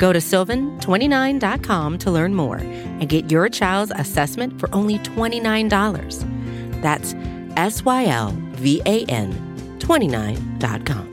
Go 0.00 0.14
to 0.14 0.18
sylvan29.com 0.18 1.98
to 1.98 2.10
learn 2.10 2.34
more 2.34 2.56
and 2.56 3.06
get 3.06 3.30
your 3.30 3.50
child's 3.50 3.92
assessment 3.94 4.58
for 4.58 4.74
only 4.74 4.98
$29. 5.00 6.80
That's 6.80 7.14
S 7.58 7.84
Y 7.84 8.06
L 8.06 8.34
V 8.52 8.80
A 8.86 9.04
N 9.04 9.30
29.com. 9.78 11.06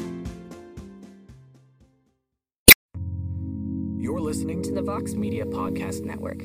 You're 3.99 4.21
listening 4.21 4.63
to 4.63 4.71
the 4.71 4.81
Vox 4.81 5.15
Media 5.15 5.43
Podcast 5.43 6.05
Network. 6.05 6.43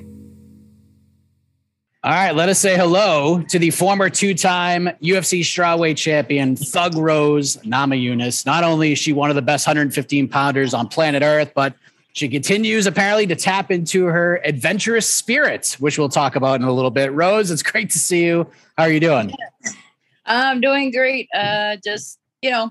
All 2.04 2.10
right, 2.10 2.34
let 2.34 2.48
us 2.48 2.58
say 2.58 2.76
hello 2.76 3.42
to 3.42 3.60
the 3.60 3.70
former 3.70 4.10
two-time 4.10 4.86
UFC 5.00 5.42
strawweight 5.42 5.96
champion 5.96 6.56
Thug 6.56 6.96
Rose 6.96 7.58
Namajunas. 7.58 8.44
Not 8.44 8.64
only 8.64 8.90
is 8.90 8.98
she 8.98 9.12
one 9.12 9.30
of 9.30 9.36
the 9.36 9.42
best 9.42 9.64
115 9.68 10.26
pounders 10.26 10.74
on 10.74 10.88
planet 10.88 11.22
Earth, 11.22 11.52
but 11.54 11.76
she 12.12 12.28
continues 12.28 12.86
apparently 12.86 13.26
to 13.26 13.36
tap 13.36 13.70
into 13.70 14.04
her 14.04 14.40
adventurous 14.44 15.08
spirit, 15.08 15.76
which 15.78 15.98
we'll 15.98 16.08
talk 16.08 16.36
about 16.36 16.60
in 16.60 16.66
a 16.66 16.72
little 16.72 16.90
bit. 16.90 17.12
Rose, 17.12 17.50
it's 17.50 17.62
great 17.62 17.90
to 17.90 17.98
see 17.98 18.24
you. 18.24 18.46
How 18.76 18.84
are 18.84 18.90
you 18.90 19.00
doing? 19.00 19.34
I'm 20.26 20.60
doing 20.60 20.90
great. 20.90 21.28
Uh, 21.34 21.76
just 21.82 22.18
you 22.42 22.50
know, 22.50 22.70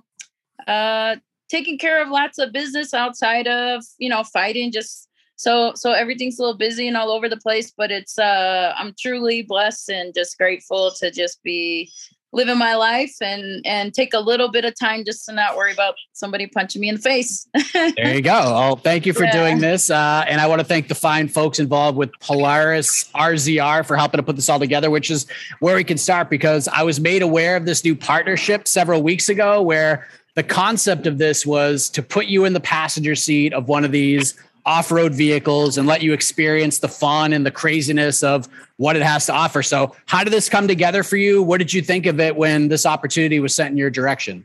uh, 0.68 1.16
taking 1.50 1.78
care 1.78 2.02
of 2.02 2.10
lots 2.10 2.38
of 2.38 2.52
business 2.52 2.94
outside 2.94 3.48
of 3.48 3.84
you 3.98 4.10
know 4.10 4.24
fighting. 4.24 4.72
Just 4.72 5.08
so 5.42 5.74
so 5.76 5.92
everything's 5.92 6.38
a 6.38 6.42
little 6.42 6.58
busy 6.58 6.88
and 6.88 6.96
all 6.96 7.10
over 7.10 7.28
the 7.28 7.38
place 7.38 7.74
but 7.76 7.90
it's 7.90 8.20
uh 8.20 8.76
i'm 8.78 8.94
truly 9.00 9.42
blessed 9.42 9.90
and 9.90 10.14
just 10.14 10.38
grateful 10.38 10.92
to 10.92 11.10
just 11.10 11.42
be 11.42 11.92
living 12.34 12.58
my 12.58 12.76
life 12.76 13.16
and 13.22 13.62
and 13.66 13.94
take 13.94 14.14
a 14.14 14.20
little 14.20 14.50
bit 14.50 14.66
of 14.66 14.74
time 14.78 15.04
just 15.04 15.26
to 15.26 15.34
not 15.34 15.56
worry 15.58 15.72
about 15.72 15.96
somebody 16.14 16.48
punching 16.48 16.82
me 16.82 16.90
in 16.90 16.96
the 16.96 17.02
face 17.02 17.48
there 17.74 18.16
you 18.16 18.22
go 18.22 18.42
oh 18.44 18.76
thank 18.76 19.06
you 19.06 19.14
for 19.14 19.24
yeah. 19.26 19.32
doing 19.32 19.60
this 19.60 19.90
uh, 19.90 20.24
and 20.28 20.40
i 20.40 20.48
want 20.48 20.60
to 20.60 20.66
thank 20.66 20.88
the 20.88 20.96
fine 20.96 21.28
folks 21.28 21.60
involved 21.60 21.98
with 21.98 22.12
polaris 22.20 23.10
rzr 23.16 23.86
for 23.86 23.98
helping 23.98 24.18
to 24.18 24.24
put 24.24 24.36
this 24.36 24.50
all 24.50 24.60
together 24.60 24.90
which 24.90 25.12
is 25.12 25.26
where 25.60 25.76
we 25.76 25.84
can 25.84 25.98
start 25.98 26.30
because 26.30 26.68
i 26.70 26.84
was 26.84 27.00
made 27.00 27.22
aware 27.22 27.56
of 27.56 27.66
this 27.66 27.84
new 27.84 27.96
partnership 27.96 28.68
several 28.68 29.02
weeks 29.04 29.30
ago 29.30 29.62
where 29.62 30.08
the 30.36 30.44
concept 30.44 31.08
of 31.08 31.18
this 31.18 31.46
was 31.46 31.90
to 31.90 32.02
put 32.02 32.28
you 32.28 32.46
in 32.46 32.54
the 32.54 32.60
passenger 32.62 33.16
seat 33.16 33.54
of 33.54 33.68
one 33.68 33.84
of 33.84 33.92
these 33.92 34.34
off-road 34.66 35.14
vehicles 35.14 35.78
and 35.78 35.88
let 35.88 36.02
you 36.02 36.14
experience 36.14 36.80
the 36.80 36.88
fun 36.88 37.34
and 37.34 37.46
the 37.46 37.52
craziness 37.52 38.24
of 38.24 38.48
what 38.78 38.96
it 38.96 39.02
has 39.02 39.26
to 39.26 39.34
offer. 39.34 39.64
So, 39.64 39.96
how 40.06 40.24
did 40.24 40.34
this 40.34 40.50
come 40.50 40.68
together 40.68 41.04
for 41.04 41.18
you? 41.18 41.42
What 41.42 41.58
did 41.58 41.74
you 41.74 41.82
think 41.82 42.06
of 42.06 42.20
it 42.20 42.36
when 42.36 42.68
this 42.68 42.86
opportunity 42.86 43.40
was 43.40 43.54
sent 43.56 43.72
in 43.72 43.78
your 43.78 43.90
direction? 43.90 44.44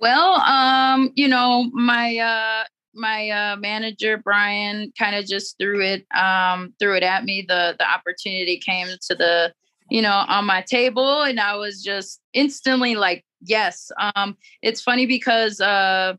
Well, 0.00 0.40
um, 0.40 1.12
you 1.14 1.28
know, 1.28 1.70
my 1.74 2.16
uh 2.16 2.64
my 2.94 3.30
uh 3.30 3.56
manager 3.56 4.16
Brian 4.16 4.92
kind 4.98 5.14
of 5.14 5.26
just 5.26 5.58
threw 5.58 5.80
it 5.80 6.06
um 6.14 6.74
threw 6.78 6.96
it 6.96 7.02
at 7.02 7.24
me. 7.24 7.44
The 7.46 7.76
the 7.78 7.88
opportunity 7.88 8.58
came 8.58 8.88
to 8.88 9.14
the 9.14 9.52
you 9.90 10.02
know 10.02 10.24
on 10.28 10.46
my 10.46 10.62
table 10.62 11.22
and 11.22 11.38
I 11.38 11.56
was 11.56 11.82
just 11.82 12.20
instantly 12.32 12.96
like 12.96 13.24
yes. 13.42 13.92
Um 14.14 14.36
it's 14.62 14.80
funny 14.80 15.06
because 15.06 15.60
uh 15.60 16.14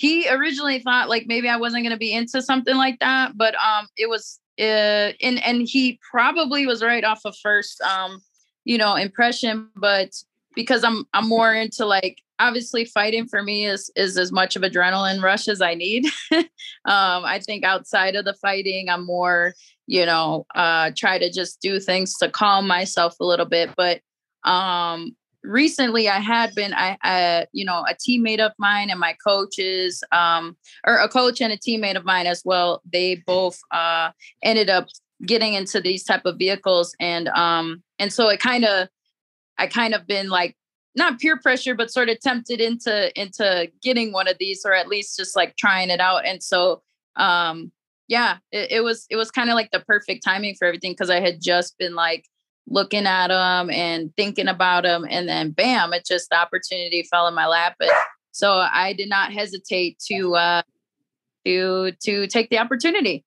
he 0.00 0.26
originally 0.30 0.78
thought 0.78 1.10
like 1.10 1.24
maybe 1.26 1.46
I 1.46 1.58
wasn't 1.58 1.82
going 1.82 1.92
to 1.92 1.98
be 1.98 2.14
into 2.14 2.40
something 2.40 2.74
like 2.74 2.98
that, 3.00 3.36
but 3.36 3.54
um, 3.56 3.86
it 3.98 4.08
was 4.08 4.40
uh, 4.58 5.12
and 5.20 5.44
and 5.44 5.68
he 5.68 6.00
probably 6.10 6.64
was 6.64 6.82
right 6.82 7.04
off 7.04 7.20
of 7.26 7.36
first 7.42 7.82
um, 7.82 8.22
you 8.64 8.78
know, 8.78 8.94
impression, 8.94 9.68
but 9.76 10.08
because 10.54 10.84
I'm 10.84 11.04
I'm 11.12 11.28
more 11.28 11.52
into 11.52 11.84
like 11.84 12.16
obviously 12.38 12.86
fighting 12.86 13.28
for 13.28 13.42
me 13.42 13.66
is 13.66 13.90
is 13.94 14.16
as 14.16 14.32
much 14.32 14.56
of 14.56 14.62
adrenaline 14.62 15.22
rush 15.22 15.48
as 15.48 15.60
I 15.60 15.74
need. 15.74 16.06
um, 16.32 16.46
I 16.86 17.38
think 17.38 17.62
outside 17.62 18.16
of 18.16 18.24
the 18.24 18.32
fighting, 18.40 18.88
I'm 18.88 19.04
more 19.04 19.52
you 19.86 20.06
know 20.06 20.46
uh, 20.54 20.92
try 20.96 21.18
to 21.18 21.30
just 21.30 21.60
do 21.60 21.78
things 21.78 22.16
to 22.20 22.30
calm 22.30 22.66
myself 22.66 23.16
a 23.20 23.26
little 23.26 23.44
bit, 23.44 23.68
but 23.76 24.00
um 24.44 25.14
recently 25.42 26.08
I 26.08 26.18
had 26.18 26.54
been 26.54 26.74
I, 26.74 26.98
I 27.02 27.46
you 27.52 27.64
know 27.64 27.84
a 27.88 27.94
teammate 27.94 28.40
of 28.40 28.52
mine 28.58 28.90
and 28.90 29.00
my 29.00 29.14
coaches 29.26 30.02
um 30.12 30.56
or 30.86 30.96
a 30.96 31.08
coach 31.08 31.40
and 31.40 31.52
a 31.52 31.56
teammate 31.56 31.96
of 31.96 32.04
mine 32.04 32.26
as 32.26 32.42
well 32.44 32.82
they 32.90 33.22
both 33.26 33.58
uh 33.70 34.10
ended 34.42 34.68
up 34.68 34.88
getting 35.24 35.54
into 35.54 35.80
these 35.80 36.04
type 36.04 36.24
of 36.24 36.38
vehicles 36.38 36.94
and 37.00 37.28
um 37.28 37.82
and 37.98 38.12
so 38.12 38.28
it 38.28 38.40
kind 38.40 38.64
of 38.64 38.88
I 39.58 39.66
kind 39.66 39.94
of 39.94 40.06
been 40.06 40.28
like 40.28 40.56
not 40.96 41.20
peer 41.20 41.38
pressure 41.38 41.74
but 41.74 41.90
sort 41.90 42.08
of 42.08 42.18
tempted 42.20 42.60
into 42.60 43.12
into 43.20 43.70
getting 43.82 44.12
one 44.12 44.28
of 44.28 44.36
these 44.38 44.62
or 44.64 44.74
at 44.74 44.88
least 44.88 45.16
just 45.16 45.36
like 45.36 45.56
trying 45.56 45.90
it 45.90 46.00
out. 46.00 46.26
And 46.26 46.42
so 46.42 46.82
um 47.16 47.70
yeah 48.08 48.38
it, 48.52 48.72
it 48.72 48.80
was 48.84 49.06
it 49.10 49.16
was 49.16 49.30
kind 49.30 49.50
of 49.50 49.54
like 49.54 49.70
the 49.70 49.80
perfect 49.80 50.24
timing 50.24 50.54
for 50.54 50.66
everything 50.66 50.92
because 50.92 51.10
I 51.10 51.20
had 51.20 51.40
just 51.40 51.78
been 51.78 51.94
like 51.94 52.26
looking 52.70 53.06
at 53.06 53.28
them 53.28 53.68
and 53.70 54.14
thinking 54.16 54.48
about 54.48 54.84
them 54.84 55.04
and 55.08 55.28
then 55.28 55.50
bam 55.50 55.92
it 55.92 56.06
just 56.06 56.30
the 56.30 56.36
opportunity 56.36 57.02
fell 57.10 57.26
in 57.26 57.34
my 57.34 57.46
lap 57.46 57.74
and 57.80 57.90
so 58.30 58.52
i 58.72 58.92
did 58.92 59.08
not 59.08 59.32
hesitate 59.32 59.98
to 59.98 60.34
uh 60.36 60.62
to 61.44 61.92
to 62.02 62.26
take 62.28 62.48
the 62.50 62.58
opportunity 62.58 63.24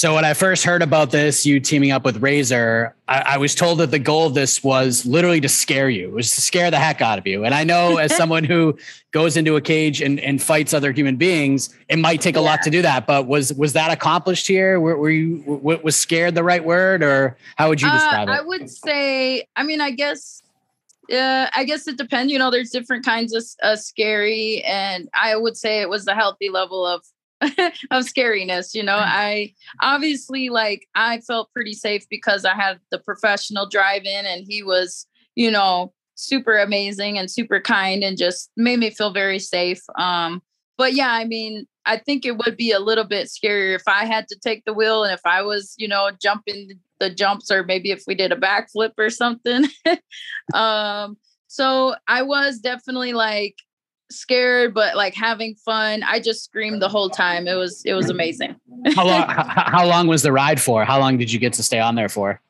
so 0.00 0.14
when 0.14 0.24
I 0.24 0.32
first 0.32 0.64
heard 0.64 0.80
about 0.80 1.10
this, 1.10 1.44
you 1.44 1.60
teaming 1.60 1.90
up 1.90 2.06
with 2.06 2.22
RZR, 2.22 2.94
I, 3.06 3.20
I, 3.20 3.36
was 3.36 3.54
told 3.54 3.80
that 3.80 3.90
the 3.90 3.98
goal 3.98 4.28
of 4.28 4.32
this 4.32 4.64
was 4.64 5.04
literally 5.04 5.42
to 5.42 5.48
scare 5.50 5.90
you. 5.90 6.06
It 6.06 6.12
was 6.12 6.34
to 6.36 6.40
scare 6.40 6.70
the 6.70 6.78
heck 6.78 7.02
out 7.02 7.18
of 7.18 7.26
you. 7.26 7.44
And 7.44 7.54
I 7.54 7.64
know 7.64 7.98
as 7.98 8.16
someone 8.16 8.42
who 8.42 8.78
goes 9.10 9.36
into 9.36 9.56
a 9.56 9.60
cage 9.60 10.00
and, 10.00 10.18
and 10.20 10.40
fights 10.40 10.72
other 10.72 10.90
human 10.92 11.16
beings, 11.16 11.76
it 11.90 11.98
might 11.98 12.22
take 12.22 12.34
a 12.34 12.40
yeah. 12.40 12.46
lot 12.46 12.62
to 12.62 12.70
do 12.70 12.80
that. 12.80 13.06
But 13.06 13.26
was 13.26 13.52
was 13.52 13.74
that 13.74 13.90
accomplished 13.90 14.46
here? 14.46 14.80
Were, 14.80 14.96
were 14.96 15.10
you 15.10 15.42
was 15.44 15.96
scared 15.96 16.34
the 16.34 16.44
right 16.44 16.64
word, 16.64 17.02
or 17.02 17.36
how 17.56 17.68
would 17.68 17.82
you 17.82 17.88
uh, 17.88 17.92
describe 17.92 18.30
uh, 18.30 18.32
it? 18.32 18.36
I 18.36 18.40
would 18.40 18.70
say, 18.70 19.44
I 19.54 19.64
mean, 19.64 19.82
I 19.82 19.90
guess 19.90 20.42
uh, 21.12 21.48
I 21.54 21.64
guess 21.64 21.86
it 21.86 21.98
depends. 21.98 22.32
You 22.32 22.38
know, 22.38 22.50
there's 22.50 22.70
different 22.70 23.04
kinds 23.04 23.34
of 23.34 23.44
uh, 23.62 23.76
scary, 23.76 24.62
and 24.64 25.10
I 25.12 25.36
would 25.36 25.58
say 25.58 25.82
it 25.82 25.90
was 25.90 26.06
a 26.06 26.14
healthy 26.14 26.48
level 26.48 26.86
of 26.86 27.04
of 27.90 28.04
scariness 28.04 28.74
you 28.74 28.82
know 28.82 28.96
mm. 28.96 29.04
i 29.06 29.52
obviously 29.80 30.48
like 30.50 30.86
i 30.94 31.20
felt 31.20 31.50
pretty 31.54 31.72
safe 31.72 32.04
because 32.10 32.44
i 32.44 32.54
had 32.54 32.78
the 32.90 32.98
professional 32.98 33.66
drive 33.66 34.04
in 34.04 34.26
and 34.26 34.44
he 34.46 34.62
was 34.62 35.06
you 35.36 35.50
know 35.50 35.92
super 36.16 36.58
amazing 36.58 37.16
and 37.16 37.30
super 37.30 37.60
kind 37.60 38.02
and 38.02 38.18
just 38.18 38.50
made 38.56 38.78
me 38.78 38.90
feel 38.90 39.10
very 39.10 39.38
safe 39.38 39.80
um 39.98 40.42
but 40.76 40.92
yeah 40.92 41.12
i 41.12 41.24
mean 41.24 41.66
i 41.86 41.96
think 41.96 42.26
it 42.26 42.36
would 42.36 42.58
be 42.58 42.72
a 42.72 42.80
little 42.80 43.04
bit 43.04 43.28
scarier 43.28 43.74
if 43.74 43.82
i 43.86 44.04
had 44.04 44.28
to 44.28 44.38
take 44.38 44.62
the 44.66 44.74
wheel 44.74 45.02
and 45.02 45.14
if 45.14 45.24
i 45.24 45.40
was 45.40 45.74
you 45.78 45.88
know 45.88 46.10
jumping 46.20 46.70
the 46.98 47.08
jumps 47.08 47.50
or 47.50 47.64
maybe 47.64 47.90
if 47.90 48.02
we 48.06 48.14
did 48.14 48.32
a 48.32 48.36
backflip 48.36 48.92
or 48.98 49.08
something 49.08 49.64
um 50.54 51.16
so 51.46 51.94
i 52.06 52.20
was 52.20 52.58
definitely 52.58 53.14
like 53.14 53.56
scared 54.10 54.74
but 54.74 54.96
like 54.96 55.14
having 55.14 55.54
fun. 55.54 56.02
I 56.02 56.20
just 56.20 56.44
screamed 56.44 56.82
the 56.82 56.88
whole 56.88 57.10
time. 57.10 57.46
It 57.46 57.54
was 57.54 57.82
it 57.84 57.94
was 57.94 58.10
amazing. 58.10 58.56
How 58.94 59.06
long 59.06 59.28
how 59.28 59.86
long 59.86 60.06
was 60.06 60.22
the 60.22 60.32
ride 60.32 60.60
for? 60.60 60.84
How 60.84 60.98
long 60.98 61.18
did 61.18 61.30
you 61.32 61.38
get 61.38 61.52
to 61.54 61.62
stay 61.62 61.80
on 61.80 61.94
there 61.94 62.08
for? 62.08 62.40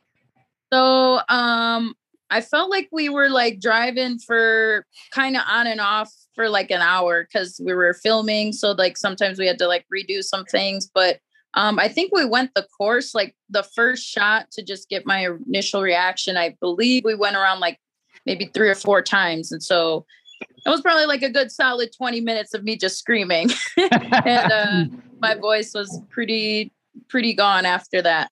So 0.73 1.21
um 1.29 1.95
i 2.31 2.41
felt 2.41 2.71
like 2.71 2.89
we 2.93 3.09
were 3.09 3.29
like 3.29 3.61
driving 3.61 4.19
for 4.19 4.87
kind 5.11 5.37
of 5.37 5.43
on 5.49 5.67
and 5.67 5.81
off 5.81 6.13
for 6.35 6.49
like 6.49 6.71
an 6.71 6.81
hour 6.81 7.25
because 7.25 7.61
we 7.65 7.75
were 7.75 7.93
filming 7.93 8.53
so 8.53 8.73
like 8.73 8.97
sometimes 8.97 9.39
we 9.39 9.47
had 9.47 9.59
to 9.59 9.67
like 9.67 9.85
redo 9.93 10.23
some 10.23 10.45
things 10.45 10.89
but 10.95 11.19
um 11.55 11.79
i 11.79 11.89
think 11.89 12.13
we 12.15 12.25
went 12.25 12.55
the 12.55 12.67
course 12.79 13.15
like 13.15 13.35
the 13.49 13.63
first 13.75 14.07
shot 14.07 14.51
to 14.51 14.63
just 14.63 14.89
get 14.89 15.07
my 15.07 15.29
initial 15.47 15.83
reaction 15.83 16.37
i 16.37 16.57
believe 16.61 17.05
we 17.05 17.15
went 17.15 17.37
around 17.37 17.61
like 17.61 17.79
maybe 18.27 18.47
three 18.47 18.69
or 18.69 18.75
four 18.75 19.03
times 19.03 19.51
and 19.53 19.63
so 19.63 20.07
it 20.65 20.71
was 20.71 20.81
probably 20.81 21.07
like 21.07 21.23
a 21.23 21.31
good 21.31 21.51
solid 21.51 21.93
20 21.93 22.21
minutes 22.21 22.55
of 22.55 22.65
me 22.65 22.77
just 22.77 22.99
screaming 22.99 23.51
and 23.77 24.53
uh, 24.53 24.85
my 25.21 25.35
voice 25.35 25.75
was 25.75 26.01
pretty 26.11 26.73
pretty 27.09 27.35
gone 27.35 27.65
after 27.65 28.03
that 28.03 28.31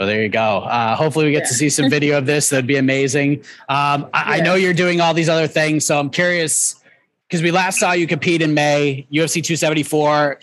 well, 0.00 0.08
there 0.08 0.22
you 0.22 0.30
go. 0.30 0.60
Uh, 0.60 0.96
hopefully, 0.96 1.26
we 1.26 1.30
get 1.30 1.42
yeah. 1.42 1.48
to 1.48 1.54
see 1.54 1.68
some 1.68 1.90
video 1.90 2.16
of 2.16 2.24
this. 2.24 2.48
That'd 2.48 2.66
be 2.66 2.76
amazing. 2.76 3.44
Um, 3.68 4.08
I, 4.14 4.36
yeah. 4.36 4.36
I, 4.36 4.40
know 4.40 4.54
you're 4.54 4.72
doing 4.72 4.98
all 4.98 5.12
these 5.12 5.28
other 5.28 5.46
things, 5.46 5.84
so 5.84 6.00
I'm 6.00 6.08
curious 6.08 6.82
because 7.28 7.42
we 7.42 7.50
last 7.50 7.78
saw 7.78 7.92
you 7.92 8.06
compete 8.06 8.40
in 8.40 8.54
May, 8.54 9.06
UFC 9.12 9.44
274. 9.44 10.40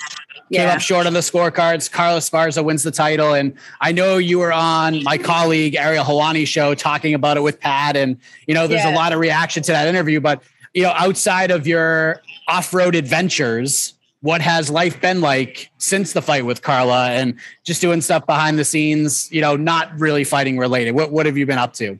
came 0.54 0.70
up 0.70 0.80
short 0.80 1.08
on 1.08 1.14
the 1.14 1.22
scorecards. 1.22 1.92
Carla 1.92 2.20
Esparza 2.20 2.64
wins 2.64 2.84
the 2.84 2.92
title, 2.92 3.34
and 3.34 3.52
I 3.82 3.92
know 3.92 4.20
you 4.20 4.38
were 4.38 4.54
on 4.54 5.02
my 5.02 5.18
colleague 5.18 5.74
Ariel 5.74 6.06
Helwani's 6.06 6.50
show 6.50 6.76
talking 6.76 7.16
about 7.16 7.36
it 7.36 7.42
with 7.42 7.60
Pat, 7.60 7.98
and 7.98 8.20
you 8.46 8.54
know 8.54 8.68
there's 8.68 8.86
a 8.86 8.94
lot 8.94 9.12
of 9.12 9.20
reaction 9.20 9.64
to 9.64 9.72
that 9.72 9.88
interview. 9.88 10.22
But 10.22 10.44
you 10.78 10.84
know, 10.84 10.94
outside 10.96 11.50
of 11.50 11.66
your 11.66 12.22
off-road 12.48 12.94
adventures, 12.94 13.96
what 14.22 14.42
has 14.42 14.70
life 14.70 15.02
been 15.02 15.22
like 15.22 15.72
since 15.80 16.14
the 16.14 16.22
fight 16.22 16.46
with 16.46 16.62
Carla, 16.62 17.10
and 17.10 17.34
just 17.64 17.82
doing 17.82 18.00
stuff 18.00 18.28
behind 18.28 18.60
the 18.60 18.64
scenes? 18.64 19.28
You 19.32 19.42
know, 19.42 19.56
not 19.56 20.00
really 20.00 20.24
fighting 20.24 20.56
related. 20.56 20.92
What 20.92 21.12
what 21.12 21.26
have 21.26 21.36
you 21.36 21.48
been 21.48 21.58
up 21.58 21.74
to? 21.74 21.98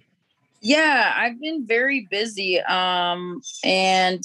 Yeah, 0.62 1.12
I've 1.18 1.42
been 1.42 1.66
very 1.66 2.08
busy. 2.12 2.60
Um 2.62 3.42
and 3.64 4.24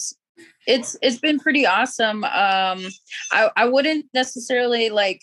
it's 0.66 0.98
it's 1.00 1.18
been 1.18 1.40
pretty 1.40 1.64
awesome. 1.64 2.22
Um 2.24 2.88
I 3.32 3.50
I 3.56 3.64
wouldn't 3.64 4.04
necessarily 4.12 4.90
like 4.90 5.22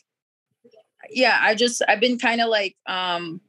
yeah, 1.12 1.38
I 1.40 1.54
just 1.54 1.84
I've 1.88 2.00
been 2.00 2.18
kind 2.18 2.42
of 2.42 2.50
like 2.50 2.76
um 2.88 3.42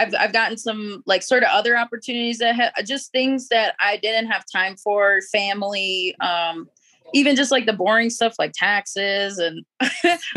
I've 0.00 0.14
I've 0.18 0.32
gotten 0.32 0.56
some 0.56 1.02
like 1.06 1.22
sort 1.22 1.42
of 1.42 1.50
other 1.50 1.76
opportunities 1.76 2.38
that 2.38 2.56
ha- 2.56 2.82
just 2.84 3.12
things 3.12 3.48
that 3.48 3.74
I 3.80 3.98
didn't 3.98 4.30
have 4.30 4.44
time 4.50 4.76
for, 4.76 5.20
family, 5.32 6.16
um 6.20 6.68
even 7.12 7.34
just 7.34 7.50
like 7.50 7.66
the 7.66 7.72
boring 7.72 8.08
stuff 8.08 8.36
like 8.38 8.52
taxes 8.54 9.38
and 9.38 9.64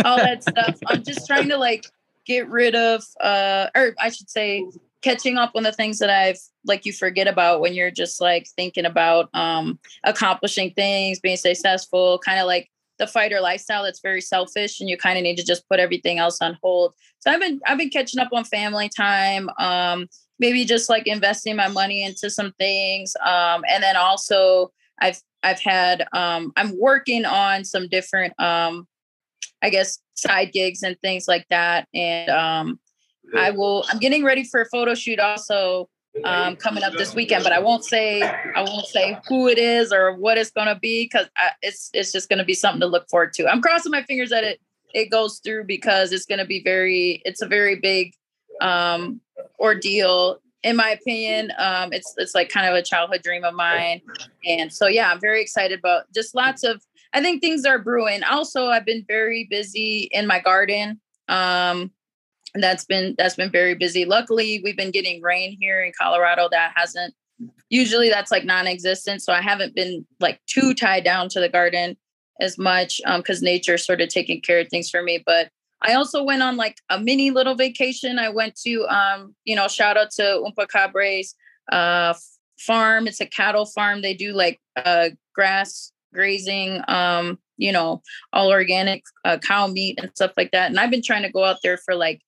all 0.06 0.18
that 0.18 0.44
stuff. 0.44 0.78
I'm 0.88 1.04
just 1.04 1.28
trying 1.28 1.50
to 1.50 1.58
like 1.58 1.86
get 2.26 2.50
rid 2.50 2.76
of 2.76 3.04
uh 3.22 3.68
or 3.76 3.96
I 4.00 4.10
should 4.10 4.30
say 4.30 4.66
catching 5.02 5.38
up 5.38 5.52
on 5.56 5.64
the 5.64 5.72
things 5.72 6.00
that 6.00 6.10
I've 6.10 6.40
like 6.66 6.86
you 6.86 6.94
forget 6.94 7.28
about 7.28 7.60
when 7.62 7.74
you're 7.74 7.92
just 7.92 8.20
like 8.20 8.48
thinking 8.56 8.86
about 8.86 9.30
um 9.34 9.80
accomplishing 10.04 10.72
things, 10.72 11.20
being 11.20 11.38
successful, 11.38 12.20
kind 12.20 12.40
of 12.40 12.48
like 12.48 12.70
the 13.04 13.12
fighter 13.12 13.42
lifestyle 13.42 13.84
that's 13.84 14.00
very 14.02 14.22
selfish 14.22 14.80
and 14.80 14.90
you 14.90 14.98
kind 14.98 15.18
of 15.18 15.24
need 15.24 15.36
to 15.38 15.44
just 15.44 15.68
put 15.70 15.80
everything 15.80 16.20
else 16.20 16.40
on 16.42 16.58
hold. 16.62 16.94
So 17.20 17.32
I've 17.32 17.40
been 17.40 17.60
I've 17.66 17.78
been 17.78 17.90
catching 17.90 18.20
up 18.20 18.30
on 18.32 18.44
family 18.44 18.90
time, 18.90 19.50
um 19.60 20.08
maybe 20.40 20.66
just 20.66 20.90
like 20.90 21.08
investing 21.08 21.56
my 21.56 21.68
money 21.68 22.04
into 22.04 22.30
some 22.30 22.54
things 22.60 23.16
um 23.26 23.64
and 23.70 23.84
then 23.84 23.96
also 23.96 24.72
I've 25.00 25.20
I've 25.44 25.60
had 25.60 26.06
um 26.14 26.52
I'm 26.56 26.78
working 26.80 27.26
on 27.26 27.66
some 27.66 27.88
different 27.88 28.34
um 28.40 28.88
I 29.62 29.70
guess 29.70 30.00
side 30.16 30.52
gigs 30.54 30.84
and 30.84 30.98
things 31.02 31.28
like 31.28 31.46
that 31.50 31.88
and 31.94 32.30
um 32.30 32.80
I 33.36 33.52
will. 33.52 33.86
I'm 33.90 34.00
getting 34.00 34.24
ready 34.24 34.44
for 34.44 34.62
a 34.62 34.66
photo 34.66 34.94
shoot 34.96 35.20
also 35.20 35.90
um, 36.24 36.56
coming 36.56 36.84
up 36.84 36.94
this 36.94 37.16
weekend, 37.16 37.44
but 37.44 37.54
I 37.54 37.60
won't 37.60 37.84
say 37.84 38.22
I 38.22 38.62
won't 38.62 38.86
say 38.86 39.18
who 39.28 39.48
it 39.48 39.58
is 39.58 39.92
or 39.92 40.16
what 40.16 40.38
it's 40.38 40.52
going 40.52 40.68
to 40.68 40.76
be 40.76 41.06
because 41.06 41.28
it's 41.62 41.90
it's 41.94 42.12
just 42.12 42.30
going 42.30 42.40
to 42.40 42.46
be 42.46 42.54
something 42.54 42.82
to 42.82 42.88
look 42.88 43.10
forward 43.10 43.34
to. 43.34 43.48
I'm 43.48 43.62
crossing 43.62 43.92
my 43.92 44.04
fingers 44.04 44.30
that 44.30 44.44
it 44.44 44.60
it 44.94 45.10
goes 45.10 45.40
through 45.44 45.66
because 45.66 46.12
it's 46.12 46.26
going 46.26 46.40
to 46.40 46.46
be 46.46 46.62
very. 46.64 47.22
It's 47.26 47.42
a 47.42 47.48
very 47.48 47.76
big 47.76 48.14
um, 48.62 49.22
ordeal 49.60 50.40
in 50.64 50.76
my 50.76 50.90
opinion. 50.90 51.52
Um, 51.58 51.92
it's 51.94 52.14
it's 52.18 52.34
like 52.34 52.50
kind 52.50 52.68
of 52.68 52.74
a 52.74 52.82
childhood 52.82 53.22
dream 53.22 53.44
of 53.44 53.54
mine, 53.54 54.02
and 54.48 54.72
so 54.72 54.88
yeah, 54.88 55.12
I'm 55.12 55.20
very 55.20 55.42
excited 55.42 55.80
about 55.80 56.04
just 56.14 56.36
lots 56.36 56.64
of. 56.64 56.82
I 57.16 57.22
think 57.22 57.42
things 57.42 57.66
are 57.66 57.78
brewing. 57.78 58.24
Also, 58.24 58.68
I've 58.68 58.86
been 58.86 59.06
very 59.08 59.46
busy 59.50 60.10
in 60.12 60.26
my 60.26 60.40
garden. 60.40 61.00
Um, 61.28 61.92
that's 62.62 62.86
been 62.86 63.16
that's 63.18 63.36
been 63.36 63.52
very 63.52 63.76
busy. 63.76 64.06
Luckily, 64.06 64.62
we've 64.64 64.78
been 64.78 64.92
getting 64.92 65.22
rain 65.22 65.58
here 65.60 65.82
in 65.82 65.92
Colorado. 66.00 66.50
That 66.52 66.74
hasn't 66.76 67.14
usually 67.70 68.10
that's 68.10 68.32
like 68.32 68.46
non-existent. 68.46 69.22
So 69.22 69.34
I 69.34 69.42
haven't 69.42 69.76
been 69.76 70.06
like 70.20 70.40
too 70.46 70.74
tied 70.74 71.04
down 71.04 71.30
to 71.30 71.40
the 71.40 71.50
garden 71.50 71.98
as 72.40 72.58
much 72.58 73.02
because 73.18 73.42
um, 73.42 73.46
nature 73.46 73.78
sort 73.78 74.02
of 74.02 74.10
taking 74.10 74.42
care 74.42 74.60
of 74.60 74.68
things 74.70 74.90
for 74.90 75.02
me. 75.02 75.24
But 75.26 75.50
I 75.82 75.94
also 75.96 76.24
went 76.24 76.44
on 76.44 76.56
like 76.56 76.78
a 76.90 77.00
mini 77.00 77.32
little 77.32 77.56
vacation. 77.56 78.20
I 78.20 78.30
went 78.30 78.56
to 78.66 78.86
um, 78.88 79.36
you 79.46 79.56
know, 79.56 79.68
shout 79.68 79.98
out 79.98 80.12
to 80.12 80.44
Umpa 80.46 80.68
Cabres 80.68 81.36
uh 81.72 82.14
farm. 82.60 83.08
It's 83.08 83.22
a 83.22 83.26
cattle 83.26 83.66
farm. 83.66 84.02
They 84.02 84.14
do 84.14 84.34
like 84.34 84.60
uh 84.76 85.10
grass 85.34 85.92
grazing, 86.14 86.82
um, 86.88 87.40
you 87.58 87.72
know, 87.72 88.02
all 88.32 88.52
organic 88.52 89.04
uh, 89.26 89.38
cow 89.40 89.68
meat 89.68 90.00
and 90.02 90.12
stuff 90.12 90.32
like 90.38 90.52
that. 90.52 90.70
And 90.70 90.80
I've 90.80 90.92
been 90.92 91.02
trying 91.02 91.24
to 91.24 91.32
go 91.32 91.44
out 91.44 91.58
there 91.64 91.78
for 91.78 91.96
like 91.96 92.22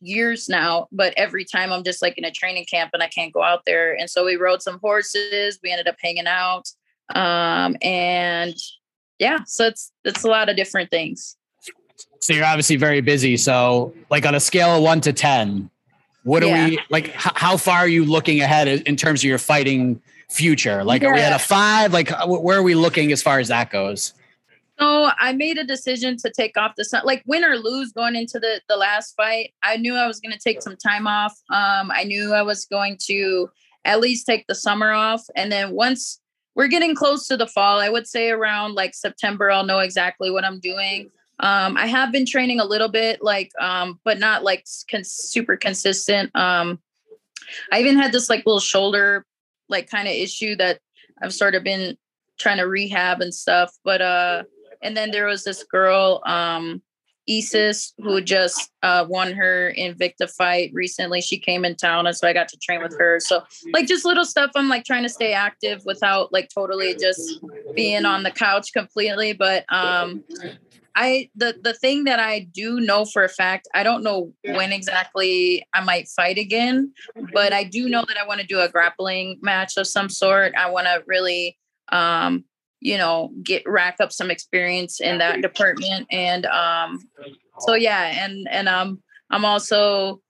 years 0.00 0.48
now, 0.48 0.88
but 0.92 1.14
every 1.16 1.44
time 1.44 1.72
I'm 1.72 1.82
just 1.84 2.02
like 2.02 2.18
in 2.18 2.24
a 2.24 2.30
training 2.30 2.66
camp 2.70 2.90
and 2.94 3.02
I 3.02 3.08
can't 3.08 3.32
go 3.32 3.42
out 3.42 3.62
there. 3.66 3.94
And 3.94 4.08
so 4.10 4.24
we 4.24 4.36
rode 4.36 4.62
some 4.62 4.78
horses. 4.80 5.58
We 5.62 5.70
ended 5.70 5.88
up 5.88 5.96
hanging 6.02 6.26
out. 6.26 6.64
Um, 7.14 7.76
and 7.82 8.54
yeah, 9.18 9.38
so 9.46 9.66
it's 9.66 9.92
it's 10.04 10.24
a 10.24 10.28
lot 10.28 10.48
of 10.48 10.56
different 10.56 10.90
things. 10.90 11.36
So 12.20 12.32
you're 12.32 12.44
obviously 12.44 12.76
very 12.76 13.00
busy. 13.00 13.36
So 13.36 13.94
like 14.10 14.26
on 14.26 14.34
a 14.34 14.40
scale 14.40 14.76
of 14.76 14.82
one 14.82 15.00
to 15.02 15.12
ten, 15.12 15.70
what 16.24 16.42
are 16.42 16.46
Yeah. 16.46 16.66
we 16.68 16.78
like? 16.90 17.08
H- 17.08 17.32
how 17.34 17.56
far 17.56 17.78
are 17.78 17.88
you 17.88 18.04
looking 18.04 18.40
ahead 18.40 18.66
in 18.68 18.96
terms 18.96 19.20
of 19.20 19.24
your 19.24 19.38
fighting 19.38 20.02
future? 20.28 20.82
Like, 20.82 21.04
are 21.04 21.14
we 21.14 21.20
at 21.20 21.32
a 21.32 21.38
five? 21.38 21.92
Like, 21.92 22.10
wh- 22.10 22.42
where 22.42 22.58
are 22.58 22.62
we 22.62 22.74
looking 22.74 23.12
as 23.12 23.22
far 23.22 23.38
as 23.38 23.48
that 23.48 23.70
goes? 23.70 24.12
So 24.78 25.10
I 25.18 25.32
made 25.32 25.58
a 25.58 25.64
decision 25.64 26.16
to 26.18 26.30
take 26.30 26.56
off 26.56 26.74
the 26.76 26.84
sun, 26.84 27.02
like 27.04 27.22
win 27.26 27.44
or 27.44 27.56
lose 27.56 27.92
going 27.92 28.14
into 28.14 28.38
the 28.38 28.60
the 28.68 28.76
last 28.76 29.14
fight. 29.16 29.54
I 29.62 29.76
knew 29.76 29.94
I 29.94 30.06
was 30.06 30.20
going 30.20 30.32
to 30.32 30.38
take 30.38 30.62
some 30.62 30.76
time 30.76 31.06
off. 31.06 31.32
Um, 31.50 31.90
I 31.90 32.04
knew 32.04 32.34
I 32.34 32.42
was 32.42 32.66
going 32.66 32.98
to 33.06 33.48
at 33.84 34.00
least 34.00 34.26
take 34.26 34.46
the 34.46 34.54
summer 34.54 34.92
off, 34.92 35.22
and 35.34 35.50
then 35.50 35.72
once 35.72 36.20
we're 36.54 36.68
getting 36.68 36.94
close 36.94 37.26
to 37.28 37.36
the 37.36 37.46
fall, 37.46 37.80
I 37.80 37.88
would 37.88 38.06
say 38.06 38.30
around 38.30 38.74
like 38.74 38.94
September, 38.94 39.50
I'll 39.50 39.64
know 39.64 39.78
exactly 39.78 40.30
what 40.30 40.44
I'm 40.44 40.58
doing. 40.58 41.10
Um, 41.38 41.76
I 41.76 41.86
have 41.86 42.12
been 42.12 42.24
training 42.24 42.60
a 42.60 42.64
little 42.64 42.88
bit, 42.88 43.22
like, 43.22 43.52
um, 43.60 44.00
but 44.04 44.18
not 44.18 44.42
like 44.42 44.64
con- 44.90 45.04
super 45.04 45.56
consistent. 45.56 46.34
Um, 46.34 46.80
I 47.70 47.80
even 47.80 47.98
had 47.98 48.10
this 48.10 48.30
like 48.30 48.46
little 48.46 48.58
shoulder, 48.58 49.26
like 49.68 49.90
kind 49.90 50.08
of 50.08 50.14
issue 50.14 50.56
that 50.56 50.80
I've 51.22 51.34
sort 51.34 51.54
of 51.54 51.62
been 51.62 51.98
trying 52.38 52.56
to 52.56 52.66
rehab 52.66 53.20
and 53.20 53.34
stuff. 53.34 53.70
But 53.84 54.00
uh, 54.00 54.44
and 54.82 54.96
then 54.96 55.10
there 55.10 55.26
was 55.26 55.44
this 55.44 55.62
girl, 55.64 56.22
um, 56.24 56.82
Isis, 57.28 57.92
who 57.98 58.20
just 58.20 58.70
uh, 58.82 59.04
won 59.08 59.32
her 59.32 59.72
Invicta 59.76 60.30
fight 60.30 60.70
recently. 60.72 61.20
She 61.20 61.38
came 61.38 61.64
in 61.64 61.74
town, 61.74 62.06
and 62.06 62.16
so 62.16 62.28
I 62.28 62.32
got 62.32 62.48
to 62.48 62.58
train 62.58 62.82
with 62.82 62.96
her. 62.98 63.18
So 63.18 63.42
like 63.72 63.88
just 63.88 64.04
little 64.04 64.24
stuff. 64.24 64.52
I'm 64.54 64.68
like 64.68 64.84
trying 64.84 65.02
to 65.02 65.08
stay 65.08 65.32
active 65.32 65.82
without 65.84 66.32
like 66.32 66.48
totally 66.54 66.94
just 66.94 67.40
being 67.74 68.04
on 68.04 68.22
the 68.22 68.30
couch 68.30 68.72
completely. 68.72 69.32
But 69.32 69.64
um, 69.72 70.22
I 70.94 71.28
the 71.34 71.58
the 71.60 71.74
thing 71.74 72.04
that 72.04 72.18
I 72.18 72.40
do 72.40 72.80
know 72.80 73.04
for 73.04 73.24
a 73.24 73.28
fact, 73.28 73.68
I 73.74 73.82
don't 73.82 74.02
know 74.02 74.32
when 74.44 74.72
exactly 74.72 75.66
I 75.74 75.82
might 75.84 76.08
fight 76.08 76.38
again, 76.38 76.92
but 77.32 77.52
I 77.52 77.64
do 77.64 77.88
know 77.88 78.04
that 78.08 78.16
I 78.16 78.26
want 78.26 78.40
to 78.40 78.46
do 78.46 78.60
a 78.60 78.68
grappling 78.68 79.38
match 79.42 79.76
of 79.76 79.86
some 79.86 80.08
sort. 80.08 80.54
I 80.56 80.70
want 80.70 80.86
to 80.86 81.02
really 81.06 81.58
um 81.92 82.44
you 82.80 82.98
know 82.98 83.30
get 83.42 83.62
rack 83.66 83.96
up 84.00 84.12
some 84.12 84.30
experience 84.30 85.00
in 85.00 85.18
that 85.18 85.40
department 85.42 86.06
and 86.10 86.46
um 86.46 86.98
so 87.60 87.74
yeah 87.74 88.24
and 88.24 88.46
and 88.50 88.68
um 88.68 89.02
i'm 89.30 89.44
also 89.44 90.20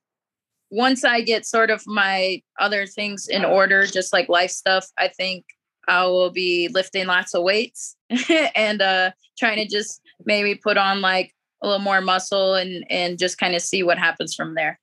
once 0.70 1.04
i 1.04 1.20
get 1.20 1.44
sort 1.44 1.70
of 1.70 1.82
my 1.86 2.40
other 2.60 2.86
things 2.86 3.28
in 3.28 3.44
order 3.44 3.86
just 3.86 4.12
like 4.12 4.28
life 4.28 4.50
stuff 4.50 4.86
i 4.98 5.08
think 5.08 5.44
i 5.88 6.04
will 6.04 6.30
be 6.30 6.68
lifting 6.68 7.06
lots 7.06 7.34
of 7.34 7.42
weights 7.42 7.96
and 8.54 8.80
uh 8.80 9.10
trying 9.38 9.56
to 9.56 9.66
just 9.66 10.00
maybe 10.24 10.54
put 10.54 10.76
on 10.76 11.00
like 11.00 11.32
a 11.62 11.66
little 11.66 11.82
more 11.82 12.00
muscle 12.00 12.54
and 12.54 12.84
and 12.90 13.18
just 13.18 13.38
kind 13.38 13.54
of 13.54 13.62
see 13.62 13.82
what 13.82 13.98
happens 13.98 14.34
from 14.34 14.54
there 14.54 14.78